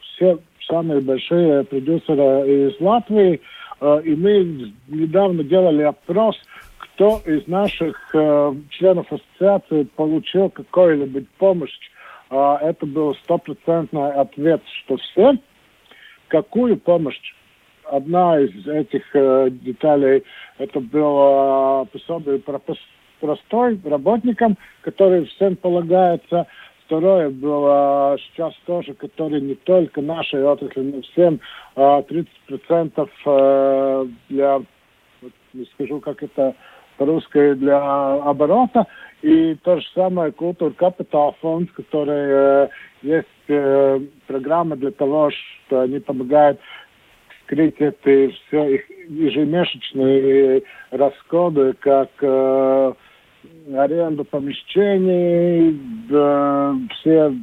все 0.00 0.38
самые 0.68 1.00
большие 1.00 1.64
продюсеры 1.64 2.68
из 2.68 2.80
Латвии, 2.80 3.40
э, 3.80 4.00
и 4.04 4.14
мы 4.14 4.72
недавно 4.88 5.42
делали 5.44 5.82
опрос, 5.82 6.36
кто 6.78 7.20
из 7.24 7.46
наших 7.46 8.10
э, 8.14 8.54
членов 8.70 9.06
ассоциации 9.12 9.84
получил 9.84 10.50
какую-либо 10.50 11.22
помощь. 11.38 11.78
Э, 12.30 12.56
это 12.60 12.86
был 12.86 13.14
стопроцентный 13.22 14.12
ответ, 14.12 14.62
что 14.84 14.96
все. 14.96 15.34
Какую 16.28 16.76
помощь? 16.76 17.18
Одна 17.90 18.40
из 18.40 18.66
этих 18.66 19.02
э, 19.14 19.48
деталей 19.50 20.24
это 20.58 20.80
было 20.80 21.86
пособие 21.92 22.38
про 22.38 22.60
простой 23.20 23.80
работникам, 23.84 24.56
который 24.82 25.26
всем 25.26 25.56
полагается. 25.56 26.46
Второе 26.86 27.28
было 27.30 28.16
сейчас 28.18 28.54
тоже, 28.64 28.94
который 28.94 29.40
не 29.40 29.54
только 29.54 30.00
нашей 30.00 30.42
отрасли, 30.44 30.80
но 30.80 31.02
всем 31.02 31.40
э, 31.76 31.80
30% 32.48 33.08
э, 33.26 34.06
для, 34.28 34.58
вот, 35.20 35.32
не 35.52 35.64
скажу, 35.74 36.00
как 36.00 36.22
это 36.22 36.54
по-русски, 36.96 37.54
для 37.54 38.14
оборота. 38.22 38.86
И 39.22 39.56
то 39.62 39.80
же 39.80 39.86
самое 39.94 40.32
Культур 40.32 40.72
Капитал 40.74 41.36
фонд, 41.40 41.70
который 41.72 42.66
э, 42.66 42.68
есть 43.02 43.26
э, 43.48 44.00
программа 44.26 44.76
для 44.76 44.92
того, 44.92 45.30
что 45.30 45.80
они 45.80 45.98
помогают 45.98 46.60
скрыть 47.48 47.76
это 47.78 48.30
все 48.30 48.74
их 48.74 48.82
ежемесячные 49.08 50.62
расходы, 50.90 51.74
как 51.80 52.10
э, 52.20 52.92
аренду 53.74 54.24
помещений, 54.24 55.78
да, 56.10 56.76
все 56.94 57.34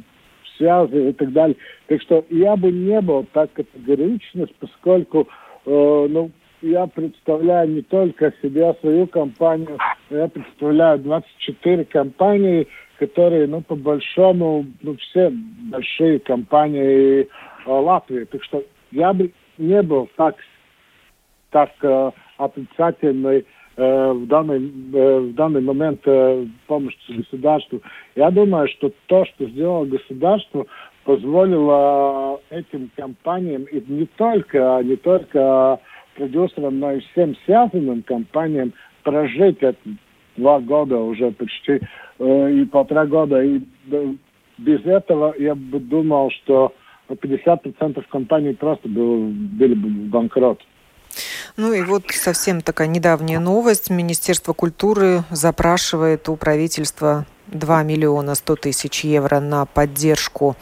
связи 0.56 1.10
и 1.10 1.12
так 1.12 1.32
далее. 1.32 1.56
Так 1.88 2.00
что 2.02 2.24
я 2.30 2.56
бы 2.56 2.70
не 2.70 3.00
был 3.00 3.26
так 3.32 3.52
категоричен, 3.52 4.48
поскольку 4.60 5.28
э, 5.66 6.06
ну, 6.08 6.30
я 6.62 6.86
представляю 6.86 7.70
не 7.70 7.82
только 7.82 8.32
себя, 8.42 8.74
свою 8.80 9.06
компанию, 9.06 9.76
я 10.10 10.28
представляю 10.28 11.00
24 11.00 11.84
компании, 11.84 12.66
которые, 12.98 13.46
ну, 13.46 13.60
по 13.60 13.74
большому, 13.74 14.66
ну, 14.82 14.96
все 14.96 15.30
большие 15.70 16.20
компании 16.20 17.22
э, 17.22 17.26
Латвии. 17.66 18.24
Так 18.24 18.42
что 18.44 18.64
я 18.92 19.12
бы 19.12 19.32
не 19.58 19.82
был 19.82 20.08
так, 20.16 20.36
так 21.50 21.70
э, 21.82 22.10
отрицательный 22.38 23.44
э, 23.76 24.12
в, 24.12 24.26
данный, 24.26 24.58
э, 24.58 25.18
в 25.20 25.34
данный 25.34 25.60
момент 25.60 26.00
э, 26.06 26.46
помощь 26.66 26.96
государству. 27.08 27.80
Я 28.14 28.30
думаю, 28.30 28.68
что 28.68 28.92
то, 29.06 29.24
что 29.26 29.46
сделало 29.46 29.84
государство, 29.86 30.66
позволило 31.04 32.40
этим 32.50 32.90
компаниям, 32.96 33.64
и 33.64 33.80
не 33.86 34.06
только, 34.06 34.80
не 34.82 34.96
только 34.96 35.80
продюсерам, 36.16 36.78
но 36.80 36.92
и 36.92 37.00
всем 37.00 37.36
связанным 37.44 38.02
компаниям 38.02 38.72
прожить 39.02 39.58
это 39.60 39.78
два 40.36 40.60
года 40.60 40.98
уже 40.98 41.30
почти 41.30 41.80
э, 42.18 42.52
и 42.52 42.64
полтора 42.64 43.06
года. 43.06 43.42
И 43.42 43.60
э, 43.90 44.14
без 44.58 44.84
этого 44.84 45.34
я 45.38 45.54
бы 45.54 45.78
думал, 45.78 46.30
что 46.30 46.72
50% 47.08 48.04
компаний 48.10 48.54
просто 48.54 48.88
были 48.88 49.74
бы 49.74 49.88
банкрот. 50.08 50.60
Ну 51.56 51.72
и 51.72 51.82
вот 51.82 52.04
совсем 52.10 52.60
такая 52.60 52.88
недавняя 52.88 53.38
новость. 53.38 53.90
Министерство 53.90 54.52
культуры 54.52 55.24
запрашивает 55.30 56.28
у 56.28 56.36
правительства 56.36 57.26
2 57.48 57.82
миллиона 57.84 58.34
100 58.34 58.56
тысяч 58.56 59.04
евро 59.04 59.40
на 59.40 59.64
поддержку 59.64 60.56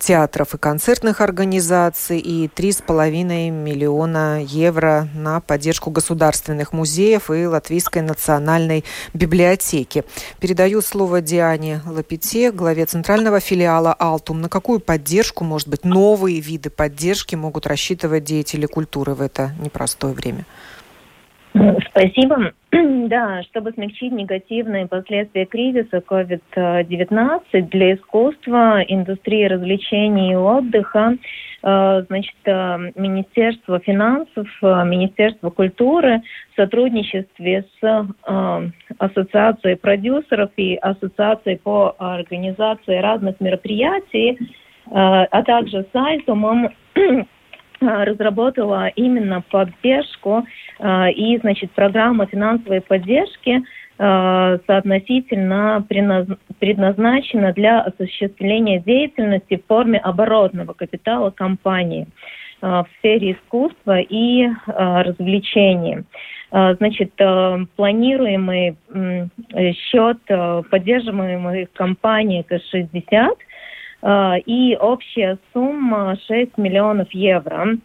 театров 0.00 0.54
и 0.54 0.58
концертных 0.58 1.20
организаций 1.20 2.18
и 2.18 2.48
3,5 2.48 3.50
миллиона 3.50 4.42
евро 4.42 5.08
на 5.14 5.40
поддержку 5.40 5.90
государственных 5.90 6.72
музеев 6.72 7.30
и 7.30 7.46
Латвийской 7.46 8.02
национальной 8.02 8.84
библиотеки. 9.12 10.04
Передаю 10.40 10.80
слово 10.80 11.20
Диане 11.20 11.82
Лапите, 11.86 12.50
главе 12.50 12.86
центрального 12.86 13.38
филиала 13.40 13.92
«Алтум». 13.92 14.40
На 14.40 14.48
какую 14.48 14.80
поддержку, 14.80 15.44
может 15.44 15.68
быть, 15.68 15.84
новые 15.84 16.40
виды 16.40 16.70
поддержки 16.70 17.34
могут 17.34 17.66
рассчитывать 17.66 18.24
деятели 18.24 18.66
культуры 18.66 19.14
в 19.14 19.20
это 19.20 19.52
непростое 19.60 20.14
время? 20.14 20.46
Спасибо. 21.90 22.52
Да, 23.08 23.42
чтобы 23.42 23.72
смягчить 23.72 24.12
негативные 24.12 24.86
последствия 24.86 25.44
кризиса 25.44 25.98
COVID-19 25.98 27.62
для 27.68 27.94
искусства, 27.94 28.82
индустрии 28.86 29.44
развлечений 29.44 30.32
и 30.32 30.36
отдыха, 30.36 31.16
э, 31.62 32.04
значит, 32.08 32.36
э, 32.44 32.78
Министерство 32.94 33.80
финансов, 33.80 34.46
э, 34.62 34.84
Министерство 34.84 35.50
культуры 35.50 36.22
в 36.52 36.56
сотрудничестве 36.56 37.64
с 37.80 38.06
Ассоциацией 38.98 39.76
продюсеров 39.76 40.50
и 40.56 40.76
Ассоциацией 40.76 41.58
по 41.58 41.96
организации 41.98 42.98
разных 42.98 43.40
мероприятий, 43.40 44.38
а 44.92 45.42
также 45.42 45.86
с 45.92 45.94
Альтумом 45.94 46.70
разработала 47.80 48.88
именно 48.88 49.42
поддержку 49.42 50.44
э, 50.78 51.12
и, 51.12 51.38
значит, 51.38 51.70
программа 51.72 52.26
финансовой 52.26 52.80
поддержки 52.80 53.62
э, 53.98 54.58
соотносительно 54.66 55.84
предназначена 56.58 57.52
для 57.52 57.80
осуществления 57.80 58.80
деятельности 58.80 59.56
в 59.56 59.66
форме 59.66 59.98
оборотного 59.98 60.74
капитала 60.74 61.30
компании 61.30 62.06
э, 62.60 62.66
в 62.66 62.86
сфере 62.98 63.32
искусства 63.32 64.00
и 64.00 64.48
развлечений. 64.66 66.04
Значит, 66.52 67.12
планируемый 67.76 68.76
счет 69.72 70.18
поддерживаемой 70.26 71.68
компании 71.72 72.40
это 72.40 72.60
60 72.72 73.04
Э, 73.12 73.34
и 74.02 74.76
общая 74.80 75.38
сумма 75.52 76.16
6 76.26 76.56
миллионов 76.56 77.12
евро. 77.12 77.76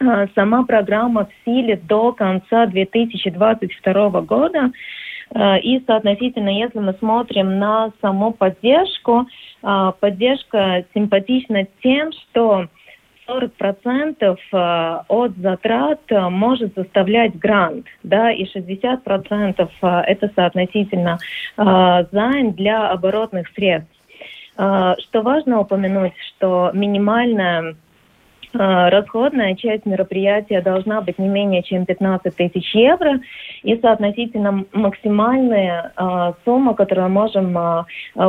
Э, 0.00 0.28
сама 0.34 0.64
программа 0.64 1.26
в 1.26 1.30
силе 1.44 1.76
до 1.76 2.12
конца 2.12 2.66
2022 2.66 4.20
года. 4.22 4.70
Э, 5.34 5.58
и, 5.58 5.82
соотносительно, 5.86 6.50
если 6.50 6.78
мы 6.78 6.94
смотрим 6.94 7.58
на 7.58 7.92
саму 8.00 8.32
поддержку, 8.32 9.26
поддержка 9.60 10.84
симпатична 10.94 11.66
тем, 11.82 12.12
что 12.12 12.68
40% 13.26 14.38
от 15.08 15.36
затрат 15.36 16.00
может 16.10 16.74
составлять 16.74 17.36
грант, 17.36 17.86
да, 18.04 18.30
и 18.30 18.44
60% 18.44 19.68
это 19.82 20.30
соотносительно 20.34 21.18
займ 21.56 22.52
для 22.52 22.88
оборотных 22.88 23.48
средств. 23.48 23.97
А, 24.58 24.96
что 24.98 25.22
важно 25.22 25.60
упомянуть, 25.60 26.14
что 26.34 26.72
минимальная 26.74 27.76
а, 28.54 28.90
расходная 28.90 29.54
часть 29.54 29.86
мероприятия 29.86 30.60
должна 30.60 31.00
быть 31.00 31.16
не 31.18 31.28
менее 31.28 31.62
чем 31.62 31.86
15 31.86 32.34
тысяч 32.34 32.74
евро, 32.74 33.20
и 33.62 33.76
соотносительно 33.76 34.64
максимальная 34.72 35.92
э, 35.96 36.32
сумма, 36.44 36.74
которую 36.74 37.08
мы 37.08 37.20
можем 37.20 37.56
э, 37.58 37.84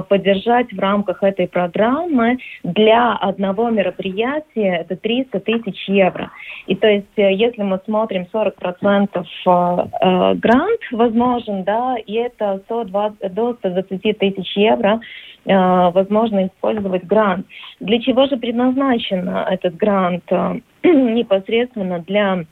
поддержать 0.07 0.71
в 0.71 0.79
рамках 0.79 1.23
этой 1.23 1.47
программы 1.47 2.37
для 2.63 3.13
одного 3.13 3.69
мероприятия, 3.69 4.77
это 4.81 4.97
300 4.97 5.39
тысяч 5.39 5.87
евро. 5.87 6.31
И 6.67 6.75
то 6.75 6.87
есть, 6.87 7.07
если 7.15 7.63
мы 7.63 7.79
смотрим 7.85 8.27
40% 8.31 9.07
э, 9.15 10.33
грант 10.35 10.81
возможен, 10.91 11.63
да, 11.63 11.95
и 12.05 12.13
это 12.15 12.61
120, 12.65 13.33
до 13.33 13.53
120 13.53 14.17
тысяч 14.17 14.57
евро 14.57 14.99
Э, 15.38 15.38
возможно 15.49 16.45
использовать 16.45 17.05
грант. 17.05 17.47
Для 17.79 17.99
чего 17.99 18.27
же 18.27 18.37
предназначен 18.37 19.27
этот 19.29 19.75
грант? 19.75 20.23
Э, 20.29 20.59
непосредственно 20.83 21.99
для 21.99 22.45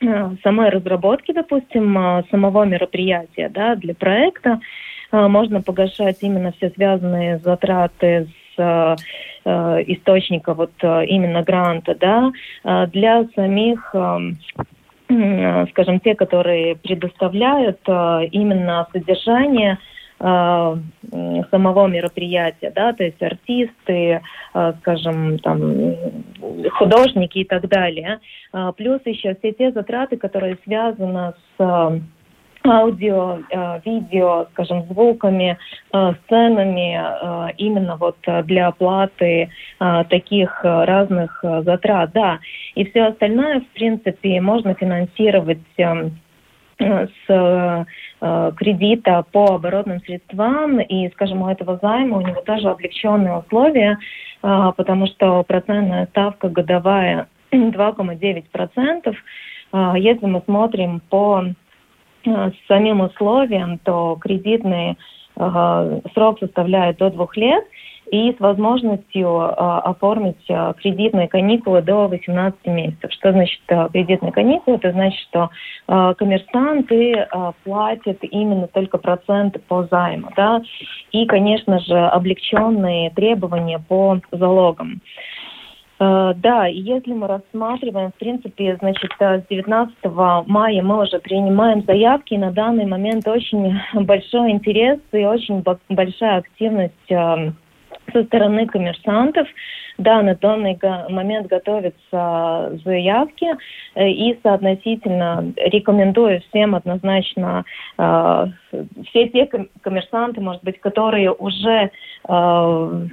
э, 0.00 0.30
самой 0.42 0.70
разработки, 0.70 1.32
допустим, 1.32 2.24
самого 2.30 2.64
мероприятия, 2.64 3.48
да, 3.48 3.76
для 3.76 3.94
проекта 3.94 4.60
можно 5.12 5.62
погашать 5.62 6.18
именно 6.22 6.50
все 6.52 6.70
связанные 6.70 7.38
затраты 7.38 8.26
с 8.56 8.96
источника 9.44 10.54
вот 10.54 10.72
именно 10.82 11.42
гранта, 11.42 11.94
да, 11.94 12.86
для 12.86 13.24
самих 13.36 13.94
скажем, 15.70 16.00
те, 16.00 16.14
которые 16.14 16.74
предоставляют 16.76 17.78
именно 17.86 18.88
содержание 18.92 19.74
Э, 19.74 19.80
самого 20.24 21.86
мероприятия, 21.86 22.72
да, 22.74 22.92
то 22.92 23.04
есть 23.04 23.22
артисты, 23.22 24.22
э, 24.54 24.72
скажем, 24.80 25.38
там, 25.40 25.60
художники 26.72 27.38
и 27.38 27.44
так 27.44 27.68
далее. 27.68 28.20
Э, 28.52 28.72
плюс 28.76 29.00
еще 29.04 29.34
все 29.34 29.52
те 29.52 29.70
затраты, 29.72 30.16
которые 30.16 30.56
связаны 30.64 31.34
с 31.58 32.00
аудио, 32.66 33.40
видео, 33.84 34.46
скажем, 34.52 34.84
звуками, 34.84 35.58
сценами, 35.90 37.54
именно 37.58 37.96
вот 37.96 38.16
для 38.44 38.68
оплаты 38.68 39.50
таких 40.08 40.64
разных 40.64 41.44
затрат, 41.60 42.12
да. 42.14 42.38
И 42.74 42.86
все 42.86 43.08
остальное, 43.08 43.60
в 43.60 43.66
принципе, 43.74 44.40
можно 44.40 44.72
финансировать 44.72 45.58
эм, 45.76 46.18
с 46.78 47.86
Э, 48.26 48.52
кредита 48.56 49.22
по 49.32 49.56
оборотным 49.56 50.00
средствам, 50.00 50.80
и, 50.80 51.10
скажем, 51.10 51.42
у 51.42 51.48
этого 51.48 51.78
займа 51.82 52.16
у 52.16 52.20
него 52.22 52.40
тоже 52.40 52.70
облегченные 52.70 53.36
условия, 53.36 53.98
э, 54.42 54.72
потому 54.78 55.06
что 55.08 55.42
процентная 55.42 56.06
ставка 56.06 56.48
годовая 56.48 57.28
2,9%. 57.52 59.14
Э, 59.74 59.92
если 59.98 60.24
мы 60.24 60.40
смотрим 60.46 61.02
по 61.10 61.44
самим 62.66 63.00
условиям, 63.02 63.78
то 63.80 64.16
кредитный 64.18 64.96
срок 65.34 66.38
составляет 66.38 66.96
до 66.96 67.10
двух 67.10 67.36
лет, 67.36 67.62
и 68.14 68.32
с 68.32 68.38
возможностью 68.38 69.26
э, 69.26 69.54
оформить 69.56 70.44
э, 70.48 70.72
кредитные 70.76 71.26
каникулы 71.26 71.82
до 71.82 72.06
18 72.06 72.64
месяцев. 72.66 73.10
Что 73.12 73.32
значит 73.32 73.60
э, 73.66 73.88
кредитные 73.92 74.30
каникулы? 74.30 74.76
Это 74.76 74.92
значит, 74.92 75.18
что 75.28 75.50
коммерсанты 75.86 77.26
платят 77.64 78.18
именно 78.22 78.68
только 78.68 78.96
проценты 78.98 79.58
по 79.58 79.84
займу, 79.90 80.28
да, 80.34 80.62
и, 81.12 81.26
конечно 81.26 81.78
же, 81.80 81.94
облегченные 81.94 83.10
требования 83.10 83.78
по 83.78 84.18
залогам. 84.30 85.02
Да, 85.98 86.66
если 86.66 87.12
мы 87.12 87.26
рассматриваем, 87.26 88.12
в 88.12 88.14
принципе, 88.14 88.76
значит, 88.80 89.10
с 89.18 89.42
19 89.50 89.94
мая 90.46 90.82
мы 90.82 91.02
уже 91.02 91.18
принимаем 91.18 91.82
заявки, 91.82 92.34
и 92.34 92.38
на 92.38 92.50
данный 92.50 92.86
момент 92.86 93.28
очень 93.28 93.78
большой 94.04 94.52
интерес 94.52 95.00
и 95.12 95.24
очень 95.24 95.62
большая 95.90 96.38
активность 96.38 97.12
со 98.12 98.24
стороны 98.24 98.66
коммерсантов. 98.66 99.48
Да, 99.98 100.22
на 100.22 100.34
данный 100.34 100.78
момент 101.08 101.46
готовятся 101.46 102.78
заявки, 102.84 103.46
э, 103.94 104.08
и 104.08 104.38
соотносительно 104.42 105.52
рекомендую 105.56 106.40
всем 106.48 106.74
однозначно 106.74 107.64
э, 107.96 108.46
все 109.08 109.28
те 109.28 109.48
коммерсанты, 109.82 110.40
может 110.40 110.64
быть, 110.64 110.80
которые 110.80 111.32
уже 111.32 111.90
э, 112.28 113.06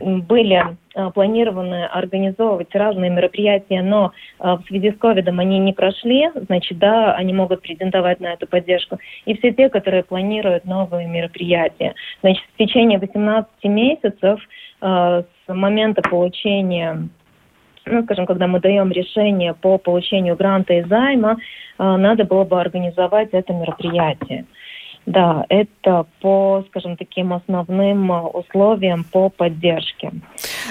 были 0.00 0.64
планированы 1.14 1.84
организовывать 1.84 2.74
разные 2.74 3.10
мероприятия, 3.10 3.80
но 3.80 4.10
в 4.40 4.60
связи 4.66 4.90
с 4.90 4.98
ковидом 4.98 5.38
они 5.38 5.60
не 5.60 5.72
прошли, 5.72 6.30
значит, 6.46 6.78
да, 6.78 7.14
они 7.14 7.32
могут 7.32 7.62
претендовать 7.62 8.18
на 8.18 8.32
эту 8.32 8.48
поддержку. 8.48 8.98
И 9.24 9.36
все 9.36 9.52
те, 9.52 9.68
которые 9.68 10.02
планируют 10.02 10.64
новые 10.64 11.06
мероприятия. 11.06 11.94
Значит, 12.22 12.42
в 12.54 12.58
течение 12.58 12.98
18 12.98 13.48
месяцев 13.64 14.40
с 14.80 15.24
момента 15.48 16.00
получения 16.02 17.08
ну, 17.86 18.02
скажем, 18.04 18.26
когда 18.26 18.46
мы 18.46 18.60
даем 18.60 18.90
решение 18.90 19.54
по 19.54 19.78
получению 19.78 20.36
гранта 20.36 20.74
и 20.74 20.84
займа, 20.84 21.32
э, 21.32 21.36
надо 21.78 22.24
было 22.24 22.44
бы 22.44 22.60
организовать 22.60 23.30
это 23.32 23.52
мероприятие. 23.52 24.44
Да, 25.06 25.46
это 25.48 26.06
по, 26.20 26.62
скажем, 26.68 26.96
таким 26.96 27.32
основным 27.32 28.12
э, 28.12 28.20
условиям 28.20 29.04
по 29.04 29.30
поддержке. 29.30 30.12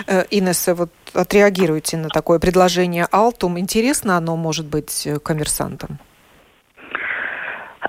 Э, 0.07 0.23
Инесса, 0.29 0.75
вот 0.75 0.91
отреагируйте 1.13 1.97
на 1.97 2.09
такое 2.09 2.39
предложение 2.39 3.07
Алтум. 3.11 3.59
Интересно 3.59 4.17
оно 4.17 4.37
может 4.37 4.67
быть 4.67 5.07
коммерсантам? 5.23 5.99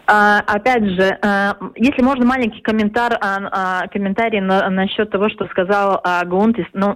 А, 0.06 0.40
опять 0.46 0.84
же, 0.84 1.18
а, 1.22 1.56
если 1.76 2.02
можно 2.02 2.24
маленький 2.24 2.60
комментар, 2.60 3.16
а, 3.20 3.86
комментарий 3.88 4.40
на, 4.40 4.68
насчет 4.70 5.10
того, 5.10 5.28
что 5.28 5.46
сказал 5.46 6.00
а, 6.04 6.24
Гунтис. 6.24 6.66
Ну, 6.72 6.94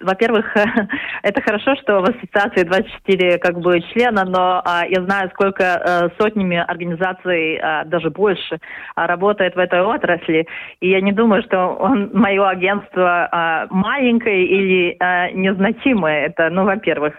во-первых, 0.00 0.46
это 1.22 1.42
хорошо, 1.42 1.74
что 1.76 2.00
в 2.00 2.04
ассоциации 2.04 2.64
24 2.64 3.38
как 3.38 3.58
бы 3.58 3.80
члена, 3.92 4.24
но 4.24 4.62
а, 4.64 4.84
я 4.88 5.02
знаю, 5.04 5.30
сколько 5.34 5.64
а, 5.64 6.10
сотнями 6.20 6.56
организаций, 6.56 7.56
а, 7.56 7.84
даже 7.84 8.10
больше, 8.10 8.58
а, 8.94 9.06
работает 9.06 9.56
в 9.56 9.58
этой 9.58 9.82
отрасли. 9.82 10.46
И 10.80 10.90
я 10.90 11.00
не 11.00 11.12
думаю, 11.12 11.42
что 11.42 11.76
он, 11.76 12.10
мое 12.14 12.46
агентство 12.48 13.28
а, 13.30 13.66
маленькое 13.70 14.44
или 14.46 14.96
а, 15.00 15.30
незначимое. 15.30 16.26
Это, 16.26 16.50
ну, 16.50 16.64
во-первых. 16.64 17.14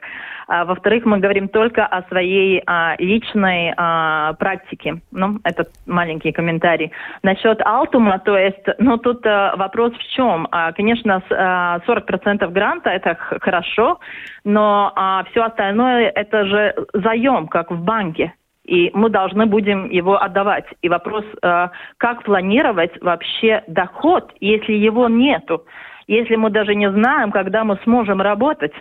А, 0.50 0.66
во-вторых, 0.66 1.06
мы 1.06 1.20
говорим 1.20 1.48
только 1.48 1.86
о 1.86 2.02
своей 2.10 2.64
а, 2.66 2.96
личной 2.98 3.72
а, 3.78 4.34
практике. 4.34 5.00
Ну, 5.12 5.40
это 5.44 5.68
маленький 5.86 6.32
комментарий. 6.32 6.92
Насчет 7.22 7.62
Алтума, 7.62 8.18
то 8.18 8.36
есть, 8.36 8.66
ну, 8.80 8.98
тут 8.98 9.24
а, 9.28 9.56
вопрос 9.56 9.94
в 9.94 10.16
чем? 10.16 10.48
Конечно, 10.76 11.22
а, 11.30 11.80
40% 11.88 12.50
гранта 12.50 12.90
это 12.90 13.16
хорошо, 13.16 14.00
но 14.44 14.94
все 15.30 15.44
остальное 15.44 16.10
это 16.10 16.46
же 16.46 16.76
заем, 16.94 17.48
как 17.48 17.70
в 17.70 17.84
банке 17.84 18.34
и 18.66 18.92
мы 18.94 19.10
должны 19.10 19.48
будем 19.48 19.90
его 19.90 20.22
отдавать. 20.22 20.66
И 20.84 20.90
вопрос, 20.90 21.26
э, 21.42 21.70
как 21.98 22.24
планировать 22.24 22.92
вообще 23.02 23.64
доход, 23.68 24.32
если 24.40 24.74
его 24.74 25.10
нету, 25.10 25.66
если 26.10 26.36
мы 26.36 26.50
даже 26.50 26.74
не 26.74 26.92
знаем, 26.92 27.32
когда 27.32 27.64
мы 27.64 27.78
сможем 27.84 28.20
работать. 28.20 28.74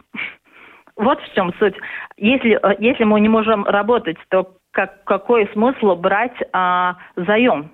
Вот 0.98 1.20
в 1.20 1.34
чем 1.34 1.54
суть. 1.58 1.76
Если, 2.16 2.58
э, 2.60 2.76
если 2.80 3.04
мы 3.04 3.20
не 3.20 3.28
можем 3.28 3.64
работать, 3.64 4.18
то 4.28 4.56
как, 4.72 5.04
какой 5.04 5.48
смысл 5.52 5.94
брать 5.94 6.36
а, 6.52 6.96
заем? 7.16 7.70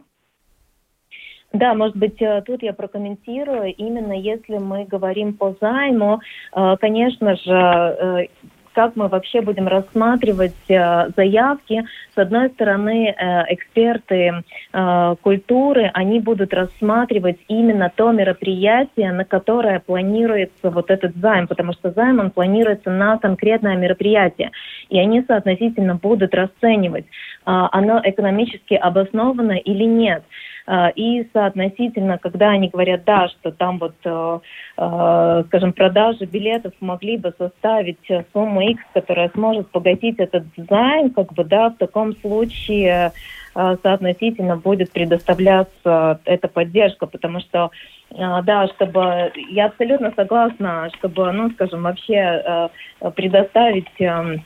Да, 1.52 1.74
может 1.74 1.96
быть, 1.96 2.20
э, 2.20 2.42
тут 2.42 2.62
я 2.62 2.74
прокомментирую. 2.74 3.74
Именно 3.74 4.12
если 4.12 4.58
мы 4.58 4.84
говорим 4.84 5.34
по 5.34 5.56
займу, 5.60 6.20
э, 6.54 6.76
конечно 6.80 7.37
же, 7.37 8.28
как 8.74 8.96
мы 8.96 9.08
вообще 9.08 9.40
будем 9.40 9.68
рассматривать 9.68 10.54
э, 10.68 11.08
заявки. 11.16 11.84
С 12.14 12.18
одной 12.18 12.50
стороны, 12.50 13.08
э, 13.08 13.54
эксперты 13.54 14.42
э, 14.72 15.14
культуры, 15.22 15.90
они 15.94 16.20
будут 16.20 16.52
рассматривать 16.52 17.38
именно 17.48 17.90
то 17.94 18.10
мероприятие, 18.12 19.12
на 19.12 19.24
которое 19.24 19.80
планируется 19.80 20.70
вот 20.70 20.90
этот 20.90 21.16
займ, 21.16 21.46
потому 21.46 21.72
что 21.72 21.92
займ, 21.92 22.18
он 22.18 22.30
планируется 22.30 22.90
на 22.90 23.18
конкретное 23.18 23.76
мероприятие. 23.76 24.50
И 24.90 24.98
они 24.98 25.22
соотносительно 25.22 25.94
будут 25.94 26.34
расценивать, 26.34 27.06
оно 27.44 28.00
экономически 28.02 28.74
обосновано 28.74 29.52
или 29.52 29.84
нет. 29.84 30.24
А, 30.66 30.88
и 30.88 31.29
соотносительно, 31.33 32.16
когда 32.16 32.50
они 32.50 32.68
говорят, 32.68 33.05
да, 33.05 33.29
что 33.29 33.53
там 33.53 33.79
вот, 33.79 33.94
э, 34.05 34.38
э, 34.79 35.44
скажем, 35.48 35.74
продажи 35.74 36.24
билетов 36.24 36.72
могли 36.81 37.18
бы 37.18 37.35
составить 37.37 37.98
сумму 38.33 38.62
X, 38.62 38.83
которая 38.94 39.29
сможет 39.35 39.70
погасить 39.70 40.18
этот 40.18 40.44
займ, 40.57 41.11
как 41.11 41.35
бы, 41.35 41.44
да, 41.44 41.68
в 41.68 41.77
таком 41.77 42.16
случае 42.16 43.12
э, 43.55 43.77
соотносительно 43.83 44.57
будет 44.57 44.90
предоставляться 44.90 46.20
эта 46.24 46.48
поддержка, 46.48 47.07
потому 47.07 47.40
что 47.40 47.70
да, 48.11 48.68
чтобы 48.68 49.33
я 49.50 49.66
абсолютно 49.66 50.12
согласна, 50.14 50.88
чтобы, 50.98 51.33
ну, 51.33 51.50
скажем, 51.50 51.83
вообще 51.83 52.70
предоставить 53.16 53.90
эм, 53.98 54.44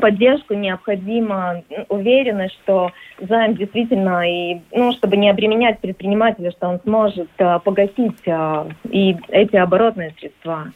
поддержку 0.00 0.54
необходимо 0.54 1.62
уверенность, 1.88 2.54
что 2.62 2.90
займ 3.18 3.54
действительно, 3.54 4.28
и, 4.28 4.60
ну, 4.72 4.92
чтобы 4.92 5.16
не 5.16 5.30
обременять 5.30 5.80
предпринимателя, 5.80 6.50
что 6.52 6.68
он 6.68 6.80
сможет 6.80 7.28
а, 7.38 7.58
погасить 7.58 8.26
а, 8.26 8.68
и 8.90 9.16
эти 9.28 9.56
оборотные 9.56 10.14
средства. 10.18 10.72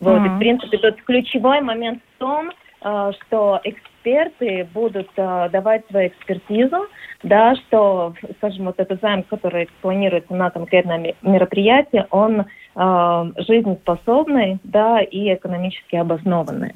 Вот, 0.00 0.18
mm-hmm. 0.18 0.26
и, 0.26 0.28
в 0.28 0.38
принципе, 0.38 0.78
тут 0.78 1.02
ключевой 1.02 1.60
момент 1.60 2.00
в 2.16 2.18
том, 2.18 2.50
а, 2.80 3.12
что 3.12 3.60
эксперты 3.62 4.68
будут 4.74 5.08
а, 5.16 5.48
давать 5.48 5.86
свою 5.88 6.08
экспертизу, 6.08 6.88
да, 7.22 7.54
что, 7.54 8.14
скажем, 8.38 8.66
вот 8.66 8.80
этот 8.80 9.00
займ, 9.00 9.22
который 9.22 9.68
планируется 9.80 10.34
на 10.34 10.50
конкретное 10.50 11.14
мероприятие, 11.22 12.06
он 12.10 12.46
а, 12.74 13.28
жизнеспособный, 13.36 14.58
да, 14.64 15.00
и 15.00 15.32
экономически 15.32 15.96
обоснованный. 15.96 16.72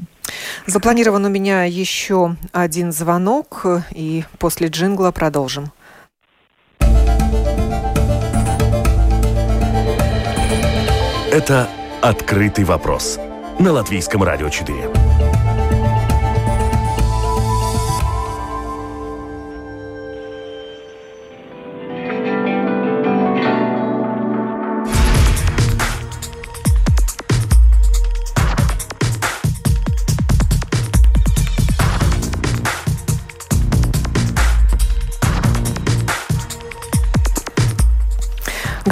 Запланирован 0.64 1.24
у 1.24 1.28
меня 1.28 1.64
еще 1.64 2.36
один 2.52 2.92
звонок, 2.92 3.66
и 3.90 4.24
после 4.38 4.68
джингла 4.68 5.10
продолжим. 5.10 5.72
Это 11.30 11.68
«Открытый 12.00 12.64
вопрос» 12.64 13.18
на 13.58 13.72
Латвийском 13.72 14.22
радио 14.22 14.48
4. 14.48 15.05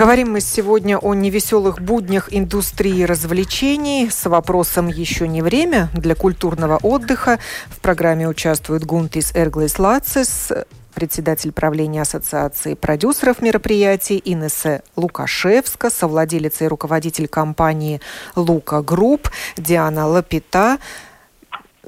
Говорим 0.04 0.32
мы 0.32 0.42
сегодня 0.42 0.98
о 0.98 1.14
невеселых 1.14 1.80
буднях 1.80 2.28
индустрии 2.30 3.04
развлечений 3.04 4.10
с 4.10 4.28
вопросом 4.28 4.88
«Еще 4.88 5.26
не 5.26 5.40
время» 5.40 5.88
для 5.94 6.14
культурного 6.14 6.76
отдыха. 6.76 7.38
В 7.68 7.80
программе 7.80 8.28
участвует 8.28 8.84
Гунтис 8.84 9.34
Эрглис 9.34 9.78
Лацис, 9.78 10.52
председатель 10.92 11.52
правления 11.52 12.02
Ассоциации 12.02 12.74
продюсеров 12.74 13.40
мероприятий 13.40 14.20
Инесса 14.22 14.82
Лукашевска, 14.94 15.88
совладелица 15.88 16.64
и 16.64 16.68
руководитель 16.68 17.26
компании 17.26 18.02
«Luka 18.36 18.82
Group», 18.82 19.30
Диана 19.56 20.06
Лапита, 20.06 20.80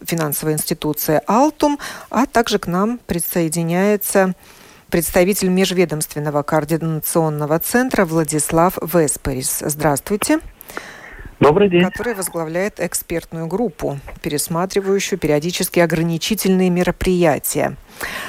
финансовая 0.03 0.55
институция 0.55 1.23
«Алтум», 1.27 1.79
а 2.09 2.25
также 2.25 2.59
к 2.59 2.67
нам 2.67 2.99
присоединяется 3.07 4.35
представитель 4.91 5.49
Межведомственного 5.49 6.43
координационного 6.43 7.59
центра 7.59 8.05
Владислав 8.05 8.79
Весперис. 8.83 9.59
Здравствуйте. 9.61 10.41
Добрый 11.39 11.69
день. 11.69 11.85
Который 11.85 12.15
возглавляет 12.15 12.81
экспертную 12.81 13.47
группу, 13.47 13.99
пересматривающую 14.23 15.19
периодически 15.19 15.81
ограничительные 15.81 16.71
мероприятия. 16.71 17.77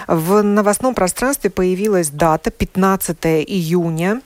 В 0.08 0.42
новостном 0.42 0.94
пространстве 0.94 1.50
появилась 1.50 2.10
дата 2.10 2.52
15 2.52 3.18
июня, 3.48 4.22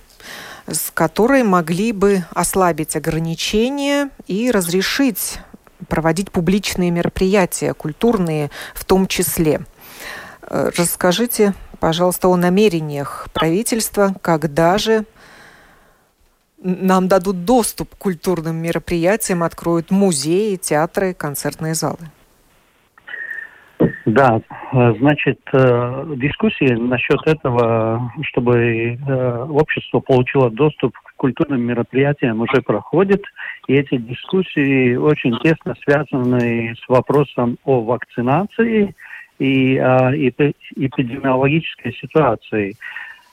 с 0.65 0.89
которой 0.91 1.44
могли 1.44 1.91
бы 1.91 2.24
ослабить 2.34 2.96
ограничения 2.96 4.10
и 4.28 4.50
разрешить 4.50 5.39
проводить 5.88 6.32
публичные 6.32 6.91
мероприятия, 6.91 7.74
культурные 7.74 8.50
в 8.74 8.86
том 8.86 9.08
числе. 9.08 9.62
Э, 10.44 10.70
расскажите 10.76 11.54
пожалуйста, 11.82 12.30
о 12.30 12.38
намерениях 12.38 13.28
правительства, 13.34 14.13
когда 14.22 14.78
же 14.78 15.04
нам 16.63 17.08
дадут 17.08 17.44
доступ 17.44 17.96
к 17.96 17.98
культурным 17.98 18.56
мероприятиям, 18.56 19.41
откроют 19.41 19.89
музеи, 19.89 20.56
театры, 20.58 21.13
концертные 21.13 21.74
залы. 21.74 22.06
Да, 24.06 24.41
значит, 25.00 25.39
э, 25.54 26.13
дискуссии 26.17 26.72
насчет 26.74 27.20
этого, 27.26 28.12
чтобы 28.30 28.56
э, 28.60 29.46
общество 29.50 30.02
получило 30.02 30.52
доступ 30.52 30.96
к 30.96 31.15
культурным 31.17 31.62
мероприятиям, 31.62 32.41
уже 32.41 32.62
проходят. 32.62 33.24
И 33.67 33.74
эти 33.74 33.98
дискуссии 33.98 34.96
очень 34.96 35.36
тесно 35.39 35.74
связаны 35.84 36.76
с 36.76 36.88
вопросом 36.88 37.58
о 37.63 37.82
вакцинации– 37.82 38.96
и 39.41 39.77
а, 39.77 40.12
эпидемиологической 40.15 41.93
ситуации. 41.93 42.75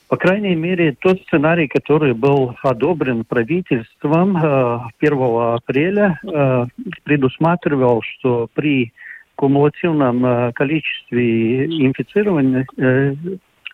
По 0.07 0.17
крайней 0.17 0.55
мере, 0.55 0.95
тот 0.99 1.21
сценарий, 1.21 1.67
который 1.67 2.13
был 2.15 2.55
одобрен 2.63 3.23
правительством 3.25 4.35
1 4.35 4.43
а, 4.43 5.55
апреля, 5.55 6.19
а, 6.25 6.65
предусматривал, 7.03 8.01
что 8.01 8.49
при 8.55 8.91
кумулятивном 9.35 10.51
количестве 10.51 11.63
инфицирования, 11.65 12.65
э, 12.75 13.15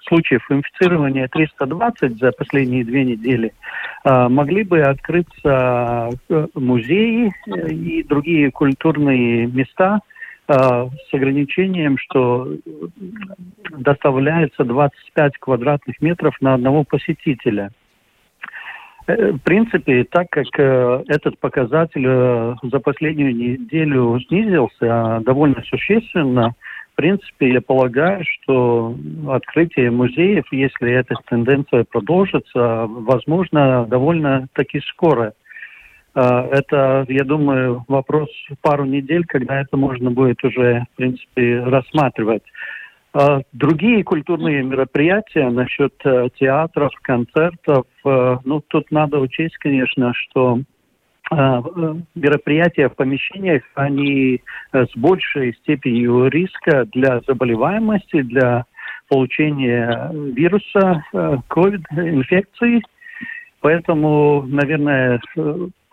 случаев 0.08 0.46
инфицирования 0.52 1.28
320 1.28 2.20
за 2.20 2.32
последние 2.34 2.86
две 2.86 3.04
недели, 3.04 3.52
могли 4.04 4.62
бы 4.64 4.82
открыться 4.82 6.12
музеи 6.54 7.34
э, 7.48 7.70
и 7.70 8.04
другие 8.04 8.52
культурные 8.52 9.48
места– 9.48 10.02
с 10.48 11.14
ограничением, 11.14 11.98
что 11.98 12.48
доставляется 13.72 14.64
25 14.64 15.38
квадратных 15.40 16.02
метров 16.02 16.36
на 16.42 16.54
одного 16.54 16.84
посетителя. 16.84 17.72
Э, 19.08 19.32
в 19.32 19.40
принципе, 19.40 20.04
так 20.04 20.30
как 20.30 20.46
э, 20.58 21.04
этот 21.08 21.40
показатель 21.40 22.06
э, 22.08 22.56
за 22.64 22.80
последнюю 22.80 23.36
неделю 23.36 24.20
снизился 24.28 25.22
довольно 25.24 25.62
существенно, 25.64 26.56
в 26.94 26.96
принципе, 26.96 27.52
я 27.52 27.62
полагаю, 27.62 28.24
что 28.24 28.96
открытие 29.28 29.92
музеев, 29.92 30.46
если 30.52 30.94
эта 30.94 31.16
тенденция 31.28 31.84
продолжится, 31.84 32.86
возможно, 32.88 33.86
довольно-таки 33.86 34.80
скоро. 34.80 35.34
Это, 36.16 37.06
я 37.10 37.26
думаю, 37.26 37.84
вопрос 37.90 38.30
пару 38.62 38.86
недель, 38.86 39.26
когда 39.26 39.60
это 39.60 39.76
можно 39.76 40.12
будет 40.12 40.42
уже, 40.46 40.86
в 40.94 40.96
принципе, 40.96 41.60
рассматривать. 41.60 42.44
А 43.18 43.40
другие 43.54 44.04
культурные 44.04 44.62
мероприятия 44.62 45.50
насчет 45.50 45.94
э, 46.04 46.28
театров, 46.38 46.92
концертов, 47.02 47.86
э, 48.04 48.38
ну, 48.44 48.60
тут 48.68 48.92
надо 48.92 49.20
учесть, 49.20 49.56
конечно, 49.58 50.12
что 50.14 50.60
э, 51.32 51.36
мероприятия 52.14 52.90
в 52.90 52.96
помещениях, 52.96 53.64
они 53.76 54.42
с 54.74 54.90
большей 54.98 55.54
степенью 55.62 56.28
риска 56.28 56.88
для 56.92 57.22
заболеваемости, 57.26 58.22
для 58.22 58.66
получения 59.08 60.12
вируса, 60.12 61.06
COVID-инфекции. 61.14 62.82
Поэтому, 63.62 64.44
наверное, 64.46 65.22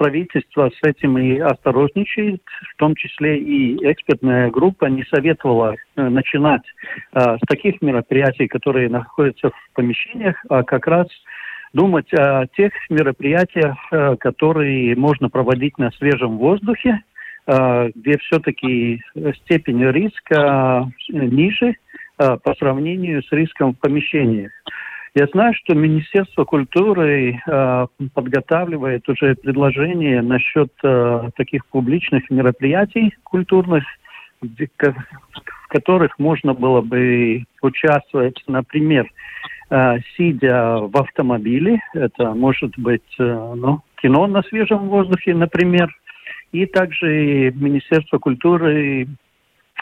правительство 0.02 0.68
с 0.68 0.84
этим 0.84 1.16
и 1.16 1.38
осторожничает, 1.38 2.42
в 2.74 2.76
том 2.76 2.96
числе 2.96 3.38
и 3.38 3.76
экспертная 3.88 4.50
группа 4.50 4.86
не 4.86 5.04
советовала 5.04 5.76
э, 5.76 6.08
начинать 6.08 6.64
э, 7.12 7.36
с 7.36 7.40
таких 7.46 7.80
мероприятий, 7.82 8.48
которые 8.48 8.88
находятся 8.88 9.50
в 9.50 9.74
помещениях, 9.74 10.44
а 10.48 10.64
как 10.64 10.88
раз 10.88 11.06
думать 11.72 12.12
о 12.14 12.48
тех 12.56 12.72
мероприятиях, 12.90 13.76
э, 13.92 14.16
которые 14.16 14.96
можно 14.96 15.28
проводить 15.30 15.78
на 15.78 15.92
свежем 15.92 16.36
воздухе, 16.38 17.00
где 17.44 18.18
все-таки 18.18 19.02
степень 19.42 19.84
риска 19.90 20.88
ниже 21.08 21.74
по 22.16 22.54
сравнению 22.56 23.20
с 23.24 23.32
риском 23.32 23.74
в 23.74 23.80
помещениях. 23.80 24.52
Я 25.14 25.26
знаю, 25.26 25.52
что 25.54 25.74
Министерство 25.74 26.44
культуры 26.44 27.38
э, 27.46 27.86
подготавливает 28.14 29.06
уже 29.10 29.34
предложение 29.34 30.22
насчет 30.22 30.72
э, 30.82 31.28
таких 31.36 31.66
публичных 31.66 32.30
мероприятий 32.30 33.14
культурных, 33.22 33.84
где, 34.40 34.70
в 34.80 35.68
которых 35.68 36.18
можно 36.18 36.54
было 36.54 36.80
бы 36.80 37.44
участвовать, 37.60 38.42
например, 38.46 39.06
э, 39.68 39.96
сидя 40.16 40.78
в 40.78 40.96
автомобиле, 40.96 41.80
это 41.92 42.32
может 42.32 42.78
быть 42.78 43.02
э, 43.18 43.54
ну, 43.54 43.82
кино 44.00 44.26
на 44.26 44.42
свежем 44.44 44.88
воздухе, 44.88 45.34
например, 45.34 45.94
и 46.52 46.64
также 46.64 47.52
Министерство 47.54 48.16
культуры 48.16 49.06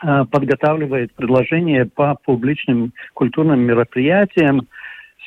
э, 0.03 0.25
подготавливает 0.25 1.15
предложение 1.15 1.87
по 1.87 2.17
публичным 2.17 2.93
культурным 3.15 3.61
мероприятиям, 3.61 4.67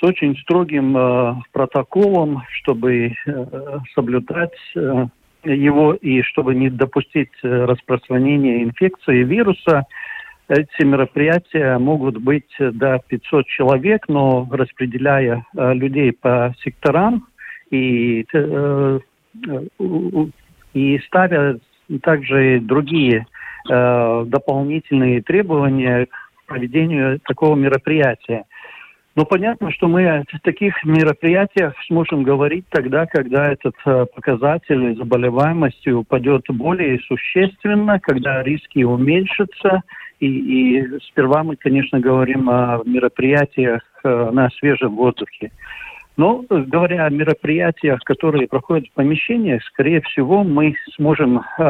с 0.03 0.05
очень 0.05 0.37
строгим 0.39 0.97
э, 0.97 1.35
протоколом, 1.51 2.43
чтобы 2.49 3.13
э, 3.25 3.45
соблюдать 3.95 4.51
э, 4.75 5.07
его 5.43 5.93
и 5.93 6.21
чтобы 6.23 6.55
не 6.55 6.69
допустить 6.69 7.31
э, 7.41 7.65
распространения 7.65 8.63
инфекции 8.63 9.23
вируса. 9.23 9.85
Эти 10.49 10.83
мероприятия 10.83 11.77
могут 11.77 12.17
быть 12.17 12.51
до 12.59 12.99
500 13.07 13.47
человек, 13.47 14.07
но 14.09 14.47
распределяя 14.51 15.45
э, 15.55 15.73
людей 15.73 16.11
по 16.11 16.53
секторам 16.63 17.27
и, 17.71 18.25
э, 18.33 18.99
э, 19.47 19.59
и 20.73 20.99
ставя 21.07 21.59
также 22.01 22.59
другие 22.59 23.25
э, 23.69 24.23
дополнительные 24.27 25.21
требования 25.21 26.07
к 26.07 26.45
проведению 26.45 27.19
такого 27.21 27.55
мероприятия. 27.55 28.43
Но 29.15 29.25
понятно, 29.25 29.71
что 29.71 29.87
мы 29.87 30.07
о 30.07 30.23
таких 30.41 30.83
мероприятиях 30.83 31.75
сможем 31.87 32.23
говорить 32.23 32.65
тогда, 32.69 33.05
когда 33.05 33.51
этот 33.51 33.75
э, 33.85 34.05
показатель 34.13 34.95
заболеваемости 34.95 35.89
упадет 35.89 36.45
более 36.49 36.99
существенно, 37.01 37.99
когда 37.99 38.41
риски 38.41 38.83
уменьшатся. 38.83 39.83
И, 40.19 40.79
и 40.79 40.99
сперва 41.09 41.43
мы, 41.43 41.57
конечно, 41.57 41.99
говорим 41.99 42.49
о 42.49 42.81
мероприятиях 42.85 43.83
э, 44.03 44.29
на 44.31 44.49
свежем 44.57 44.95
воздухе. 44.95 45.51
Но, 46.15 46.45
говоря 46.47 47.05
о 47.05 47.09
мероприятиях, 47.09 47.99
которые 48.01 48.47
проходят 48.47 48.87
в 48.87 48.93
помещениях, 48.93 49.63
скорее 49.63 50.01
всего, 50.01 50.43
мы 50.43 50.75
сможем 50.95 51.39
э, 51.39 51.69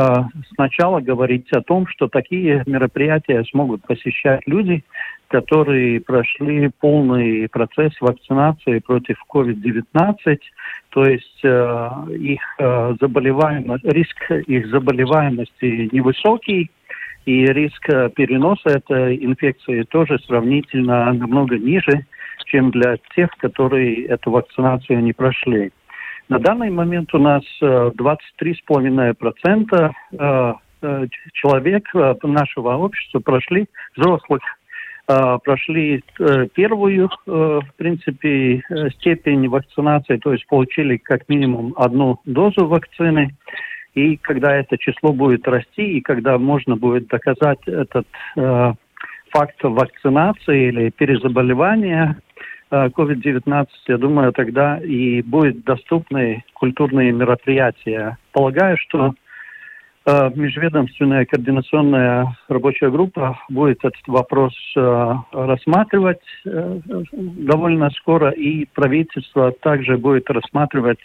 сначала 0.56 1.00
говорить 1.00 1.50
о 1.54 1.62
том, 1.62 1.88
что 1.88 2.10
такие 2.10 2.62
мероприятия 2.66 3.44
смогут 3.46 3.84
посещать 3.84 4.42
люди, 4.46 4.84
которые 5.30 6.02
прошли 6.02 6.70
полный 6.82 7.48
процесс 7.48 7.94
вакцинации 8.02 8.80
против 8.80 9.16
COVID-19, 9.34 10.38
то 10.90 11.06
есть 11.06 11.40
э, 11.44 11.90
их 12.20 12.42
э, 12.60 12.96
заболеваемость, 13.00 13.86
риск 13.86 14.30
их 14.30 14.68
заболеваемости 14.68 15.90
невысокий, 15.94 16.70
и 17.26 17.46
риск 17.46 17.88
переноса 18.16 18.70
этой 18.70 19.24
инфекции 19.24 19.84
тоже 19.84 20.20
сравнительно 20.28 21.14
намного 21.14 21.58
ниже, 21.58 22.06
чем 22.46 22.72
для 22.72 22.98
тех, 23.16 23.30
которые 23.38 24.06
эту 24.06 24.32
вакцинацию 24.32 25.04
не 25.04 25.14
прошли. 25.14 25.72
На 26.30 26.40
данный 26.40 26.70
момент 26.70 27.14
у 27.14 27.20
нас 27.20 27.44
23,5% 27.62 29.66
э, 29.72 29.90
э, 30.18 30.54
э, 30.82 31.08
человек 31.34 31.94
нашего 32.24 32.78
общества 32.78 33.20
прошли, 33.20 33.66
взрослых, 33.96 34.42
прошли 35.06 36.02
первую, 36.54 37.10
в 37.26 37.68
принципе, 37.76 38.64
степень 38.94 39.50
вакцинации, 39.50 40.16
то 40.16 40.32
есть 40.32 40.48
получили 40.48 40.96
как 40.96 41.28
минимум 41.28 41.74
одну 41.76 42.22
дозу 42.24 42.68
вакцины. 42.68 43.36
И 43.96 44.16
когда 44.16 44.56
это 44.56 44.78
число 44.78 45.12
будет 45.12 45.46
расти, 45.46 45.98
и 45.98 46.02
когда 46.02 46.38
можно 46.38 46.78
будет 46.78 47.08
доказать 47.08 47.60
этот 47.68 48.08
факт 49.34 49.62
вакцинации 49.64 50.68
или 50.70 50.90
перезаболевания, 50.92 52.18
COVID-19, 52.72 53.68
я 53.88 53.98
думаю, 53.98 54.34
тогда 54.34 54.80
и 54.80 55.22
будут 55.22 55.64
доступны 55.64 56.44
культурные 56.54 57.12
мероприятия. 57.12 58.18
Полагаю, 58.32 58.78
что 58.78 59.14
э, 60.06 60.32
межведомственная 60.34 61.26
координационная 61.26 62.36
рабочая 62.48 62.90
группа 62.90 63.38
будет 63.48 63.78
этот 63.86 64.08
вопрос 64.08 64.54
э, 64.76 65.14
рассматривать 65.32 66.24
э, 66.46 66.80
довольно 67.12 67.92
скоро, 67.92 68.32
и 68.32 68.66
правительство 68.66 69.52
также 69.52 69.98
будет 69.98 70.28
рассматривать, 70.32 71.00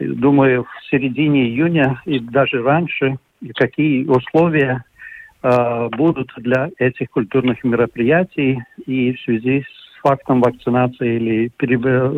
думаю, 0.00 0.64
в 0.64 0.90
середине 0.90 1.44
июня 1.44 2.02
и 2.06 2.18
даже 2.18 2.60
раньше, 2.60 3.18
какие 3.54 4.04
условия 4.04 4.82
э, 4.82 4.87
будут 5.42 6.32
для 6.36 6.70
этих 6.78 7.10
культурных 7.10 7.62
мероприятий 7.64 8.62
и 8.86 9.12
в 9.12 9.20
связи 9.20 9.62
с 9.62 10.00
фактом 10.02 10.40
вакцинации 10.40 11.16
или 11.16 11.52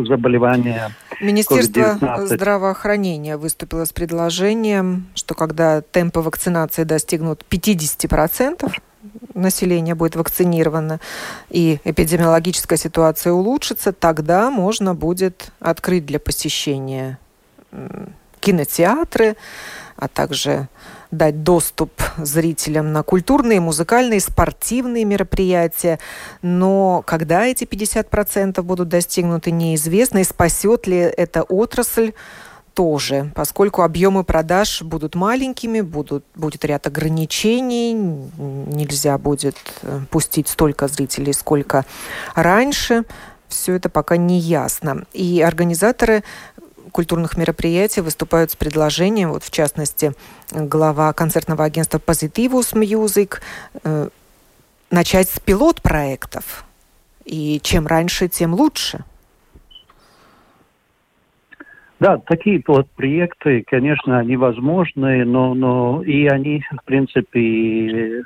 заболевания. 0.07 0.91
Министерство 1.21 1.99
здравоохранения 2.27 3.37
выступило 3.37 3.85
с 3.85 3.93
предложением, 3.93 5.07
что 5.15 5.35
когда 5.35 5.81
темпы 5.81 6.21
вакцинации 6.21 6.85
достигнут 6.85 7.45
50%, 7.49 8.71
население 9.35 9.95
будет 9.95 10.15
вакцинировано 10.17 11.01
и 11.49 11.79
эпидемиологическая 11.85 12.77
ситуация 12.77 13.33
улучшится, 13.33 13.93
тогда 13.93 14.51
можно 14.51 14.95
будет 14.95 15.53
открыть 15.59 16.05
для 16.05 16.21
посещения 16.21 17.19
кинотеатры, 18.41 19.37
а 19.97 20.09
также 20.09 20.69
дать 21.11 21.43
доступ 21.43 21.91
зрителям 22.19 22.93
на 22.93 23.03
культурные, 23.03 23.61
музыкальные, 23.61 24.21
спортивные 24.21 25.05
мероприятия. 25.05 25.99
Но 26.43 27.03
когда 27.07 27.47
эти 27.47 27.65
50% 27.65 28.63
будут 28.63 28.89
достигнуты, 28.89 29.51
неизвестно. 29.51 30.19
И 30.19 30.25
спасет 30.25 30.87
ли 30.87 30.97
эта 30.97 31.43
отрасль 31.43 32.13
тоже, 32.75 33.31
поскольку 33.35 33.83
объемы 33.83 34.25
продаж 34.25 34.83
будут 34.83 35.15
маленькими, 35.15 35.81
будут, 35.81 36.25
будет 36.35 36.65
ряд 36.65 36.87
ограничений, 36.87 37.93
нельзя 37.93 39.19
будет 39.19 39.57
э, 39.83 40.01
пустить 40.11 40.49
столько 40.49 40.89
зрителей, 40.89 41.33
сколько 41.33 41.85
раньше. 42.35 43.05
Все 43.49 43.75
это 43.75 43.89
пока 43.89 44.17
не 44.17 44.39
ясно. 44.39 45.05
И 45.13 45.43
организаторы 45.43 46.23
культурных 46.91 47.37
мероприятий 47.37 48.01
выступают 48.01 48.51
с 48.51 48.57
предложением, 48.57 49.31
вот 49.31 49.45
в 49.45 49.51
частности, 49.51 50.13
глава 50.51 51.13
концертного 51.13 51.65
агентства 51.65 51.99
Positivus 51.99 52.75
Music, 52.75 53.41
э, 53.85 54.09
начать 54.91 55.29
с 55.29 55.41
пилот-проектов. 55.41 56.65
И 57.25 57.61
чем 57.63 57.87
раньше, 57.87 58.29
тем 58.29 58.55
лучше. 58.55 59.05
Да, 62.01 62.17
такие 62.17 62.63
проекты, 62.97 63.63
конечно, 63.67 64.19
они 64.19 64.37
возможны, 64.39 65.23
но, 65.27 65.53
но 65.53 66.03
и 66.03 66.27
они, 66.27 66.65
в 66.73 66.85
принципе, 66.87 68.23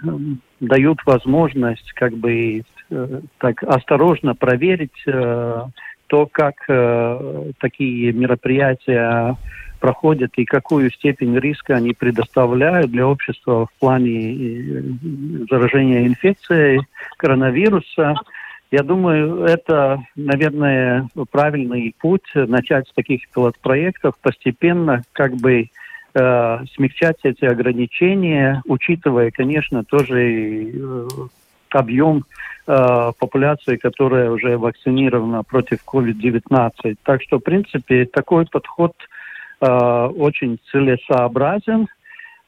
дают 0.60 1.04
возможность 1.04 1.92
как 1.94 2.12
бы 2.12 2.62
э, 2.90 3.20
так 3.38 3.64
осторожно 3.64 4.36
проверить 4.36 5.02
э, 5.06 5.62
то, 6.06 6.28
как 6.30 6.54
э, 6.68 7.50
такие 7.58 8.12
мероприятия 8.12 9.36
проходят 9.80 10.32
и 10.36 10.44
какую 10.44 10.90
степень 10.90 11.38
риска 11.38 11.74
они 11.74 11.92
предоставляют 11.92 12.90
для 12.90 13.06
общества 13.06 13.66
в 13.66 13.80
плане 13.80 14.34
э, 14.34 14.82
заражения 15.50 16.06
инфекцией 16.06 16.86
коронавируса. 17.18 18.14
Я 18.70 18.82
думаю, 18.82 19.44
это, 19.44 20.02
наверное, 20.16 21.08
правильный 21.30 21.94
путь 22.00 22.26
начать 22.34 22.88
с 22.88 22.94
таких 22.94 23.28
пилот-проектов, 23.30 24.14
постепенно 24.22 25.02
как 25.12 25.34
бы 25.34 25.68
э, 26.14 26.58
смягчать 26.74 27.18
эти 27.24 27.44
ограничения, 27.44 28.62
учитывая, 28.66 29.30
конечно, 29.30 29.84
тоже 29.84 30.72
э, 30.72 31.08
объем 31.74 32.24
э, 32.66 33.12
популяции, 33.18 33.76
которая 33.76 34.30
уже 34.30 34.56
вакцинирована 34.56 35.42
против 35.42 35.80
COVID-19. 35.86 36.96
Так 37.02 37.22
что, 37.22 37.38
в 37.38 37.42
принципе, 37.42 38.06
такой 38.06 38.46
подход 38.46 38.92
э, 39.60 39.66
очень 39.66 40.58
целесообразен. 40.70 41.88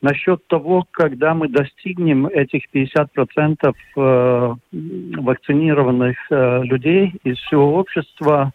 Насчет 0.03 0.47
того, 0.47 0.85
когда 0.91 1.35
мы 1.35 1.49
достигнем 1.49 2.27
этих 2.27 2.65
50% 2.73 3.75
э, 3.97 4.55
вакцинированных 4.73 6.17
э, 6.31 6.63
людей 6.65 7.15
из 7.25 7.39
всего 7.39 7.77
общества, 7.77 8.53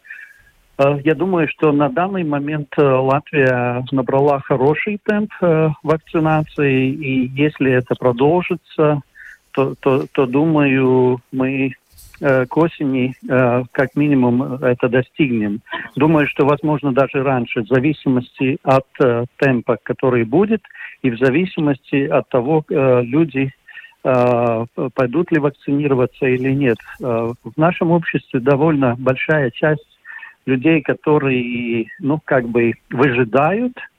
э, 0.78 0.99
я 1.03 1.15
думаю, 1.15 1.47
что 1.47 1.72
на 1.72 1.89
данный 1.89 2.24
момент 2.24 2.69
э, 2.78 2.84
Латвия 2.84 3.84
набрала 3.91 4.39
хороший 4.39 4.99
темп 5.03 5.32
э, 5.41 5.69
вакцинации, 5.82 6.89
и 6.89 7.28
если 7.30 7.72
это 7.72 7.95
продолжится, 7.95 9.01
то, 9.51 9.75
то, 9.79 10.05
то 10.11 10.25
думаю, 10.25 11.19
мы 11.31 11.73
э, 12.19 12.45
к 12.45 12.57
осени 12.57 13.13
э, 13.27 13.63
как 13.71 13.95
минимум 13.95 14.41
это 14.63 14.89
достигнем. 14.89 15.61
Думаю, 15.95 16.27
что 16.27 16.45
возможно 16.45 16.91
даже 16.91 17.23
раньше, 17.23 17.61
в 17.61 17.67
зависимости 17.67 18.57
от 18.63 18.85
э, 18.99 19.25
темпа, 19.37 19.77
который 19.81 20.23
будет, 20.23 20.61
и 21.01 21.09
в 21.09 21.17
зависимости 21.17 22.05
от 22.07 22.29
того, 22.29 22.63
э, 22.69 23.01
люди 23.03 23.51
э, 24.03 24.65
пойдут 24.93 25.31
ли 25.31 25.39
вакцинироваться 25.39 26.25
или 26.25 26.51
нет. 26.51 26.77
Э, 27.01 27.31
в 27.43 27.57
нашем 27.57 27.91
обществе 27.91 28.39
довольно 28.39 28.95
большая 28.97 29.51
часть 29.51 29.87
людей, 30.45 30.81
которые, 30.81 31.87
ну, 31.99 32.19
как 32.23 32.47
бы 32.47 32.73
выжидают– 32.89 33.73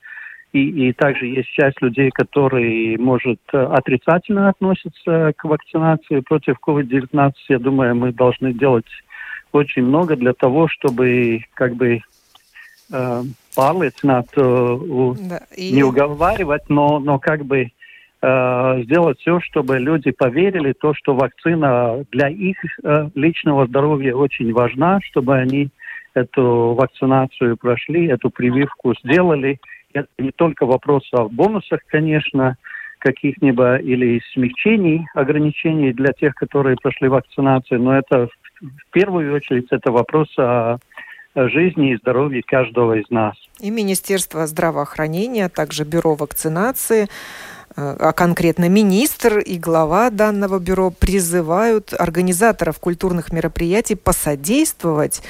и, 0.53 0.89
и 0.89 0.93
также 0.93 1.25
есть 1.25 1.49
часть 1.49 1.81
людей, 1.81 2.11
которые, 2.11 2.97
может, 2.99 3.39
отрицательно 3.51 4.49
относятся 4.49 5.33
к 5.35 5.43
вакцинации 5.45 6.19
против 6.19 6.57
COVID-19. 6.65 7.31
Я 7.49 7.59
думаю, 7.59 7.95
мы 7.95 8.13
должны 8.13 8.53
делать 8.53 8.85
очень 9.51 9.83
много 9.83 10.15
для 10.15 10.33
того, 10.33 10.67
чтобы 10.67 11.41
как 11.55 11.75
бы 11.75 12.01
э, 12.91 13.21
pārliecināt, 13.57 14.27
э, 14.35 15.15
да, 15.27 15.41
и... 15.57 15.71
не 15.71 15.83
уговаривать, 15.83 16.69
но, 16.69 16.99
но 16.99 17.17
как 17.17 17.45
бы 17.45 17.71
э, 18.21 18.81
сделать 18.83 19.19
все, 19.21 19.39
чтобы 19.39 19.79
люди 19.79 20.11
поверили 20.11 20.73
то, 20.73 20.93
что 20.93 21.15
вакцина 21.15 22.05
для 22.11 22.29
их 22.29 22.57
э, 22.83 23.09
личного 23.15 23.65
здоровья 23.65 24.13
очень 24.13 24.53
важна, 24.53 24.99
чтобы 25.01 25.35
они 25.35 25.69
эту 26.13 26.75
вакцинацию 26.77 27.57
прошли, 27.57 28.05
эту 28.05 28.29
прививку 28.29 28.93
сделали– 29.03 29.59
это 29.93 30.07
не 30.17 30.31
только 30.31 30.65
вопрос 30.65 31.07
о 31.13 31.29
бонусах, 31.29 31.81
конечно, 31.87 32.57
каких-либо 32.99 33.77
или 33.77 34.21
смягчений 34.33 35.05
ограничений 35.13 35.91
для 35.91 36.13
тех, 36.13 36.35
которые 36.35 36.77
прошли 36.81 37.09
вакцинацию, 37.09 37.81
но 37.81 37.97
это 37.97 38.29
в 38.61 38.91
первую 38.91 39.35
очередь 39.35 39.67
это 39.71 39.91
вопрос 39.91 40.29
о 40.37 40.77
жизни 41.35 41.93
и 41.93 41.97
здоровье 41.97 42.43
каждого 42.43 42.93
из 42.93 43.09
нас. 43.09 43.35
И 43.59 43.71
Министерство 43.71 44.45
здравоохранения, 44.47 45.45
а 45.45 45.49
также 45.49 45.83
Бюро 45.83 46.15
вакцинации, 46.15 47.03
э, 47.03 47.07
а 47.75 48.13
конкретно 48.13 48.69
министр 48.69 49.39
и 49.39 49.57
глава 49.57 50.09
данного 50.09 50.59
бюро 50.59 50.91
призывают 50.91 51.93
организаторов 51.97 52.79
культурных 52.79 53.33
мероприятий 53.33 53.95
посодействовать 53.95 55.23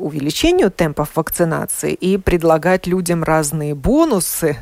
увеличению 0.00 0.70
темпов 0.70 1.10
вакцинации 1.14 1.92
и 1.92 2.16
предлагать 2.16 2.86
людям 2.86 3.22
разные 3.22 3.74
бонусы 3.74 4.56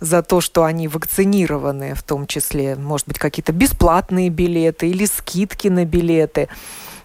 за 0.00 0.22
то, 0.22 0.40
что 0.40 0.64
они 0.64 0.88
вакцинированы, 0.88 1.94
в 1.94 2.02
том 2.02 2.26
числе, 2.26 2.76
может 2.76 3.08
быть, 3.08 3.18
какие-то 3.18 3.52
бесплатные 3.52 4.28
билеты 4.28 4.88
или 4.88 5.04
скидки 5.06 5.68
на 5.68 5.84
билеты 5.84 6.48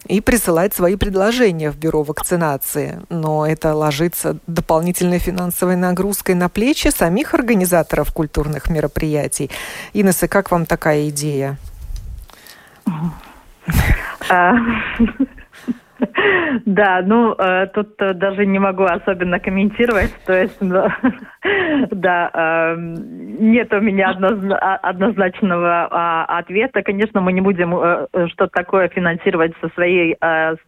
и 0.07 0.21
присылать 0.21 0.73
свои 0.73 0.95
предложения 0.95 1.71
в 1.71 1.77
бюро 1.77 2.03
вакцинации. 2.03 3.01
Но 3.09 3.45
это 3.45 3.73
ложится 3.73 4.37
дополнительной 4.47 5.19
финансовой 5.19 5.75
нагрузкой 5.75 6.35
на 6.35 6.49
плечи 6.49 6.89
самих 6.89 7.33
организаторов 7.33 8.11
культурных 8.13 8.69
мероприятий. 8.69 9.49
Инесса, 9.93 10.27
как 10.27 10.51
вам 10.51 10.65
такая 10.65 11.09
идея? 11.09 11.57
Да, 16.65 17.01
ну 17.05 17.33
э, 17.33 17.67
тут 17.67 18.01
э, 18.01 18.13
даже 18.13 18.45
не 18.45 18.59
могу 18.59 18.83
особенно 18.83 19.39
комментировать, 19.39 20.13
то 20.25 20.33
есть, 20.33 20.61
да, 21.91 22.31
эм, 22.33 22.95
нет 23.51 23.73
у 23.73 23.79
меня 23.79 24.15
а, 24.19 24.75
однозначного 24.77 25.87
а, 25.89 26.25
ответа. 26.39 26.81
Конечно, 26.81 27.21
мы 27.21 27.33
не 27.33 27.41
будем 27.41 27.75
э, 27.75 28.07
что-то 28.29 28.51
такое 28.51 28.89
финансировать 28.89 29.53
со 29.61 29.69
своей 29.69 30.15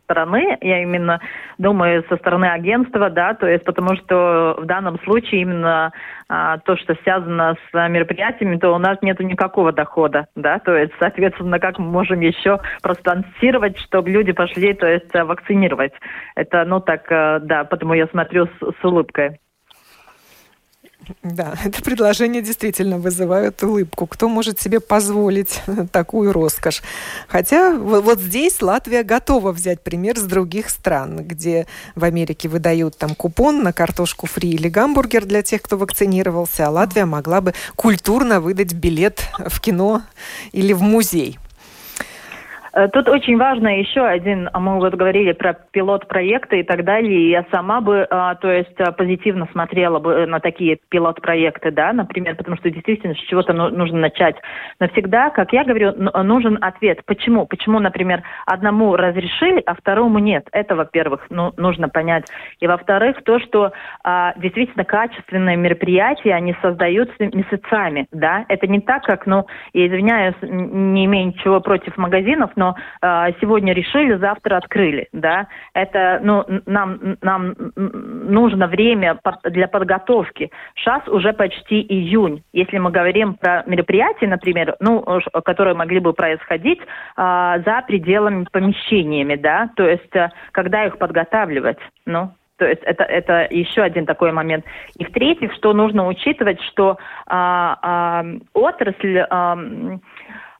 стороны, 0.03 0.57
я 0.61 0.81
именно 0.81 1.19
думаю 1.57 2.03
со 2.09 2.17
стороны 2.17 2.45
агентства, 2.45 3.09
да, 3.09 3.33
то 3.33 3.47
есть 3.47 3.63
потому 3.63 3.95
что 3.95 4.55
в 4.59 4.65
данном 4.65 4.99
случае 4.99 5.41
именно 5.41 5.91
а, 6.27 6.59
то, 6.59 6.77
что 6.77 6.95
связано 7.03 7.55
с 7.71 7.89
мероприятиями, 7.89 8.57
то 8.57 8.73
у 8.73 8.77
нас 8.77 8.97
нет 9.01 9.19
никакого 9.19 9.71
дохода, 9.71 10.27
да, 10.35 10.59
то 10.59 10.75
есть, 10.75 10.93
соответственно, 10.99 11.59
как 11.59 11.79
мы 11.79 11.89
можем 11.89 12.19
еще 12.19 12.59
проспонсировать, 12.81 13.79
чтобы 13.79 14.11
люди 14.11 14.31
пошли, 14.31 14.73
то 14.73 14.87
есть, 14.87 15.13
вакцинировать. 15.13 15.93
Это, 16.35 16.65
ну, 16.65 16.79
так, 16.79 17.11
э, 17.11 17.39
да, 17.41 17.63
потому 17.63 17.93
я 17.93 18.07
смотрю 18.07 18.45
с, 18.45 18.59
с 18.59 18.85
улыбкой. 18.85 19.39
Да, 21.23 21.55
это 21.65 21.81
предложение 21.81 22.41
действительно 22.41 22.97
вызывает 22.97 23.61
улыбку. 23.63 24.07
Кто 24.07 24.27
может 24.29 24.59
себе 24.59 24.79
позволить 24.79 25.61
такую 25.91 26.33
роскошь? 26.33 26.81
Хотя 27.27 27.75
вот, 27.75 28.19
здесь 28.19 28.61
Латвия 28.61 29.03
готова 29.03 29.51
взять 29.51 29.81
пример 29.81 30.17
с 30.17 30.23
других 30.23 30.69
стран, 30.69 31.23
где 31.25 31.67
в 31.95 32.03
Америке 32.03 32.49
выдают 32.49 32.97
там 32.97 33.15
купон 33.15 33.63
на 33.63 33.73
картошку 33.73 34.27
фри 34.27 34.49
или 34.51 34.69
гамбургер 34.69 35.25
для 35.25 35.41
тех, 35.41 35.61
кто 35.61 35.77
вакцинировался, 35.77 36.67
а 36.67 36.69
Латвия 36.69 37.05
могла 37.05 37.41
бы 37.41 37.53
культурно 37.75 38.41
выдать 38.41 38.73
билет 38.73 39.23
в 39.37 39.59
кино 39.59 40.03
или 40.51 40.73
в 40.73 40.81
музей. 40.81 41.39
Э, 42.79 42.87
тут 42.87 43.09
очень 43.09 43.37
важно 43.37 43.77
еще 43.79 44.05
один, 44.05 44.49
а 44.53 44.59
мы 44.59 44.79
вот 44.79 44.93
говорили 44.93 45.33
про 45.33 45.53
пилот-проекты 45.53 46.61
и 46.61 46.63
так 46.63 46.85
далее, 46.85 47.19
и 47.19 47.29
я 47.29 47.45
сама 47.51 47.81
бы, 47.81 48.07
а, 48.09 48.35
то 48.35 48.49
есть, 48.49 48.79
а, 48.79 48.91
позитивно 48.93 49.47
смотрела 49.51 49.99
бы 49.99 50.25
на 50.25 50.39
такие 50.39 50.79
пилот-проекты, 50.89 51.71
да, 51.71 51.91
например, 51.91 52.35
потому 52.35 52.55
что 52.55 52.69
действительно 52.69 53.15
с 53.15 53.17
чего-то 53.17 53.51
нужно 53.51 53.99
начать. 53.99 54.35
Но 54.79 54.87
всегда, 54.89 55.29
как 55.29 55.51
я 55.51 55.65
говорю, 55.65 55.93
нужен 55.93 56.57
ответ. 56.61 57.03
Почему? 57.05 57.45
Почему, 57.45 57.79
например, 57.79 58.23
одному 58.45 58.95
разрешили, 58.95 59.61
а 59.65 59.75
второму 59.75 60.19
нет? 60.19 60.47
Это, 60.51 60.75
во-первых, 60.75 61.25
ну, 61.29 61.53
нужно 61.57 61.89
понять. 61.89 62.25
И, 62.59 62.67
во-вторых, 62.67 63.23
то, 63.23 63.39
что 63.39 63.73
действительно 64.37 64.85
качественные 64.85 65.57
мероприятия, 65.57 66.33
они 66.33 66.55
создаются 66.61 67.15
месяцами, 67.19 68.07
да, 68.11 68.45
это 68.47 68.67
не 68.67 68.79
так, 68.79 69.03
как, 69.03 69.25
ну, 69.25 69.45
я 69.73 69.87
извиняюсь, 69.87 70.35
не 70.41 71.05
имею 71.05 71.27
ничего 71.27 71.59
против 71.59 71.97
магазинов, 71.97 72.51
но 72.55 72.68
э, 73.01 73.27
сегодня 73.41 73.73
решили, 73.73 74.15
завтра 74.15 74.57
открыли, 74.57 75.07
да. 75.13 75.47
Это, 75.73 76.19
ну, 76.23 76.45
нам, 76.65 77.17
нам 77.21 77.55
нужно 77.75 78.67
время 78.67 79.19
для 79.43 79.67
подготовки. 79.67 80.51
Сейчас 80.75 81.07
уже 81.07 81.33
почти 81.33 81.81
июнь. 81.81 82.43
Если 82.53 82.77
мы 82.77 82.91
говорим 82.91 83.35
про 83.35 83.63
мероприятия, 83.65 84.27
например, 84.27 84.75
ну, 84.79 85.05
которые 85.43 85.75
могли 85.75 85.99
бы 85.99 86.13
происходить 86.13 86.79
э, 86.79 86.85
за 87.15 87.83
пределами 87.87 88.45
помещениями, 88.51 89.35
да, 89.35 89.69
то 89.75 89.87
есть 89.87 90.15
э, 90.15 90.29
когда 90.51 90.85
их 90.85 90.97
подготавливать, 90.97 91.79
ну, 92.05 92.31
то 92.59 92.65
есть 92.65 92.81
это, 92.83 93.03
это 93.03 93.47
еще 93.49 93.81
один 93.81 94.05
такой 94.05 94.31
момент. 94.31 94.65
И 94.97 95.05
в-третьих, 95.05 95.53
что 95.53 95.73
нужно 95.73 96.07
учитывать, 96.07 96.61
что 96.63 96.97
а, 97.25 97.77
а, 97.81 98.25
отрасль 98.53 99.17
э, 99.17 99.97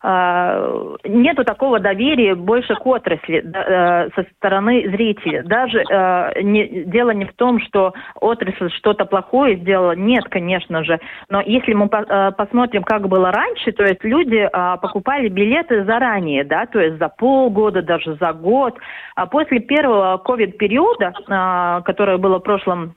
нету 0.01 1.43
такого 1.43 1.79
доверия 1.79 2.35
больше 2.35 2.73
к 2.75 2.85
отрасли 2.85 3.43
э, 3.43 4.09
со 4.15 4.25
стороны 4.37 4.89
зрителя. 4.89 5.43
Даже 5.43 5.79
э, 5.79 6.41
не, 6.41 6.85
дело 6.85 7.11
не 7.11 7.25
в 7.25 7.33
том, 7.33 7.59
что 7.59 7.93
отрасль 8.15 8.69
что-то 8.77 9.05
плохое 9.05 9.57
сделала. 9.57 9.95
Нет, 9.95 10.23
конечно 10.29 10.83
же. 10.83 10.99
Но 11.29 11.41
если 11.41 11.73
мы 11.73 11.89
по, 11.89 11.97
э, 11.97 12.31
посмотрим, 12.31 12.83
как 12.83 13.07
было 13.09 13.31
раньше, 13.31 13.71
то 13.73 13.83
есть 13.83 14.03
люди 14.03 14.37
э, 14.37 14.77
покупали 14.81 15.27
билеты 15.27 15.83
заранее, 15.83 16.43
да, 16.45 16.65
то 16.65 16.79
есть 16.79 16.97
за 16.97 17.09
полгода, 17.09 17.81
даже 17.81 18.15
за 18.15 18.31
год. 18.31 18.77
А 19.15 19.25
после 19.25 19.59
первого 19.59 20.17
ковид-периода, 20.17 21.13
э, 21.13 21.81
которое 21.83 22.17
было 22.17 22.39
в 22.39 22.43
прошлом 22.43 22.93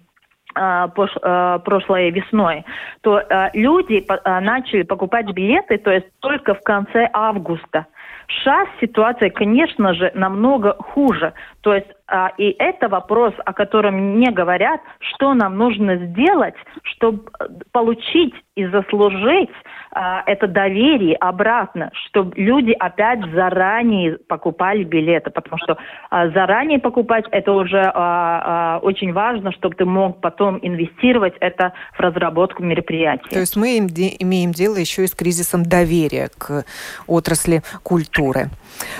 прошлой 0.54 2.10
весной, 2.10 2.64
то 3.00 3.18
э, 3.18 3.50
люди 3.54 4.04
начали 4.24 4.82
покупать 4.82 5.26
билеты, 5.32 5.78
то 5.78 5.90
есть 5.90 6.06
только 6.20 6.54
в 6.54 6.60
конце 6.62 7.08
августа. 7.12 7.86
Сейчас 8.28 8.68
ситуация, 8.80 9.30
конечно 9.30 9.94
же, 9.94 10.10
намного 10.14 10.74
хуже. 10.78 11.32
То 11.60 11.74
есть 11.74 11.88
а, 12.01 12.01
и 12.36 12.54
это 12.58 12.88
вопрос, 12.88 13.32
о 13.44 13.52
котором 13.52 14.18
не 14.18 14.30
говорят, 14.30 14.80
что 14.98 15.34
нам 15.34 15.56
нужно 15.56 15.96
сделать, 15.96 16.54
чтобы 16.82 17.24
получить 17.72 18.34
и 18.54 18.66
заслужить 18.66 19.50
а, 19.94 20.22
это 20.26 20.46
доверие 20.46 21.16
обратно, 21.16 21.90
чтобы 22.06 22.32
люди 22.36 22.72
опять 22.72 23.20
заранее 23.32 24.18
покупали 24.26 24.84
билеты, 24.84 25.30
потому 25.30 25.58
что 25.58 25.76
а, 26.10 26.28
заранее 26.30 26.78
покупать 26.78 27.24
это 27.30 27.52
уже 27.52 27.80
а, 27.82 27.92
а, 27.94 28.78
очень 28.82 29.12
важно, 29.12 29.52
чтобы 29.52 29.74
ты 29.74 29.84
мог 29.84 30.20
потом 30.20 30.58
инвестировать 30.62 31.34
это 31.40 31.72
в 31.96 32.00
разработку 32.00 32.62
мероприятий. 32.62 33.28
То 33.30 33.40
есть 33.40 33.56
мы 33.56 33.78
имеем 33.78 34.52
дело 34.52 34.76
еще 34.76 35.04
и 35.04 35.06
с 35.06 35.14
кризисом 35.14 35.62
доверия 35.62 36.30
к 36.38 36.64
отрасли 37.06 37.62
культуры. 37.82 38.48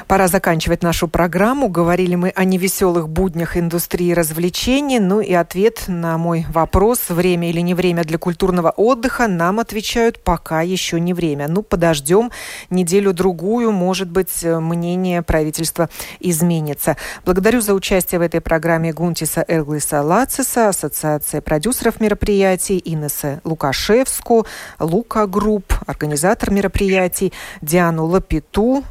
Пора 0.08 0.28
заканчивать 0.28 0.82
нашу 0.82 1.08
программу. 1.08 1.68
Говорили 1.68 2.16
мы 2.16 2.32
о 2.34 2.44
невеселых 2.44 3.01
буднях 3.08 3.56
индустрии 3.56 4.12
развлечений. 4.12 4.98
Ну 4.98 5.20
и 5.20 5.32
ответ 5.32 5.84
на 5.88 6.18
мой 6.18 6.46
вопрос, 6.48 7.08
время 7.08 7.50
или 7.50 7.60
не 7.60 7.74
время 7.74 8.04
для 8.04 8.18
культурного 8.18 8.70
отдыха, 8.70 9.28
нам 9.28 9.60
отвечают, 9.60 10.18
пока 10.20 10.62
еще 10.62 11.00
не 11.00 11.14
время. 11.14 11.48
Ну, 11.48 11.62
подождем 11.62 12.30
неделю-другую, 12.70 13.72
может 13.72 14.10
быть, 14.10 14.42
мнение 14.42 15.22
правительства 15.22 15.88
изменится. 16.20 16.96
Благодарю 17.24 17.60
за 17.60 17.74
участие 17.74 18.18
в 18.18 18.22
этой 18.22 18.40
программе 18.40 18.92
Гунтиса 18.92 19.44
Эрглиса 19.46 20.02
Лациса, 20.02 20.68
Ассоциация 20.68 21.40
продюсеров 21.40 22.00
мероприятий, 22.00 22.80
Инесса 22.84 23.40
Лукашевску, 23.44 24.46
Luka 24.78 25.26
Group, 25.26 25.74
организатор 25.86 26.50
мероприятий, 26.50 27.32
Диану 27.60 28.06
Лапиту, 28.06 28.84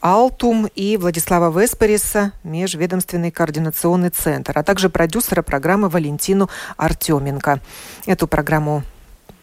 Алтум 0.00 0.66
и 0.74 0.98
Владислава 0.98 1.58
Веспариса, 1.58 2.32
Межведомственный 2.44 3.30
координационный 3.30 4.10
центр, 4.10 4.58
а 4.58 4.62
также 4.62 4.90
продюсера 4.90 5.40
программы 5.42 5.88
Валентину 5.88 6.50
Артеменко. 6.76 7.60
Эту 8.04 8.28
программу 8.28 8.82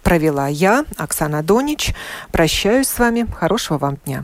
провела 0.03 0.47
я, 0.47 0.85
Оксана 0.97 1.41
Донич. 1.41 1.95
Прощаюсь 2.31 2.87
с 2.87 2.99
вами. 2.99 3.25
Хорошего 3.35 3.79
вам 3.79 3.97
дня. 4.05 4.23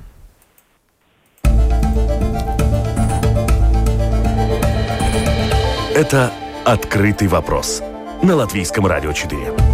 Это 5.96 6.32
«Открытый 6.66 7.28
вопрос» 7.30 7.82
на 8.22 8.36
Латвийском 8.36 8.86
радио 8.86 9.14
4. 9.14 9.65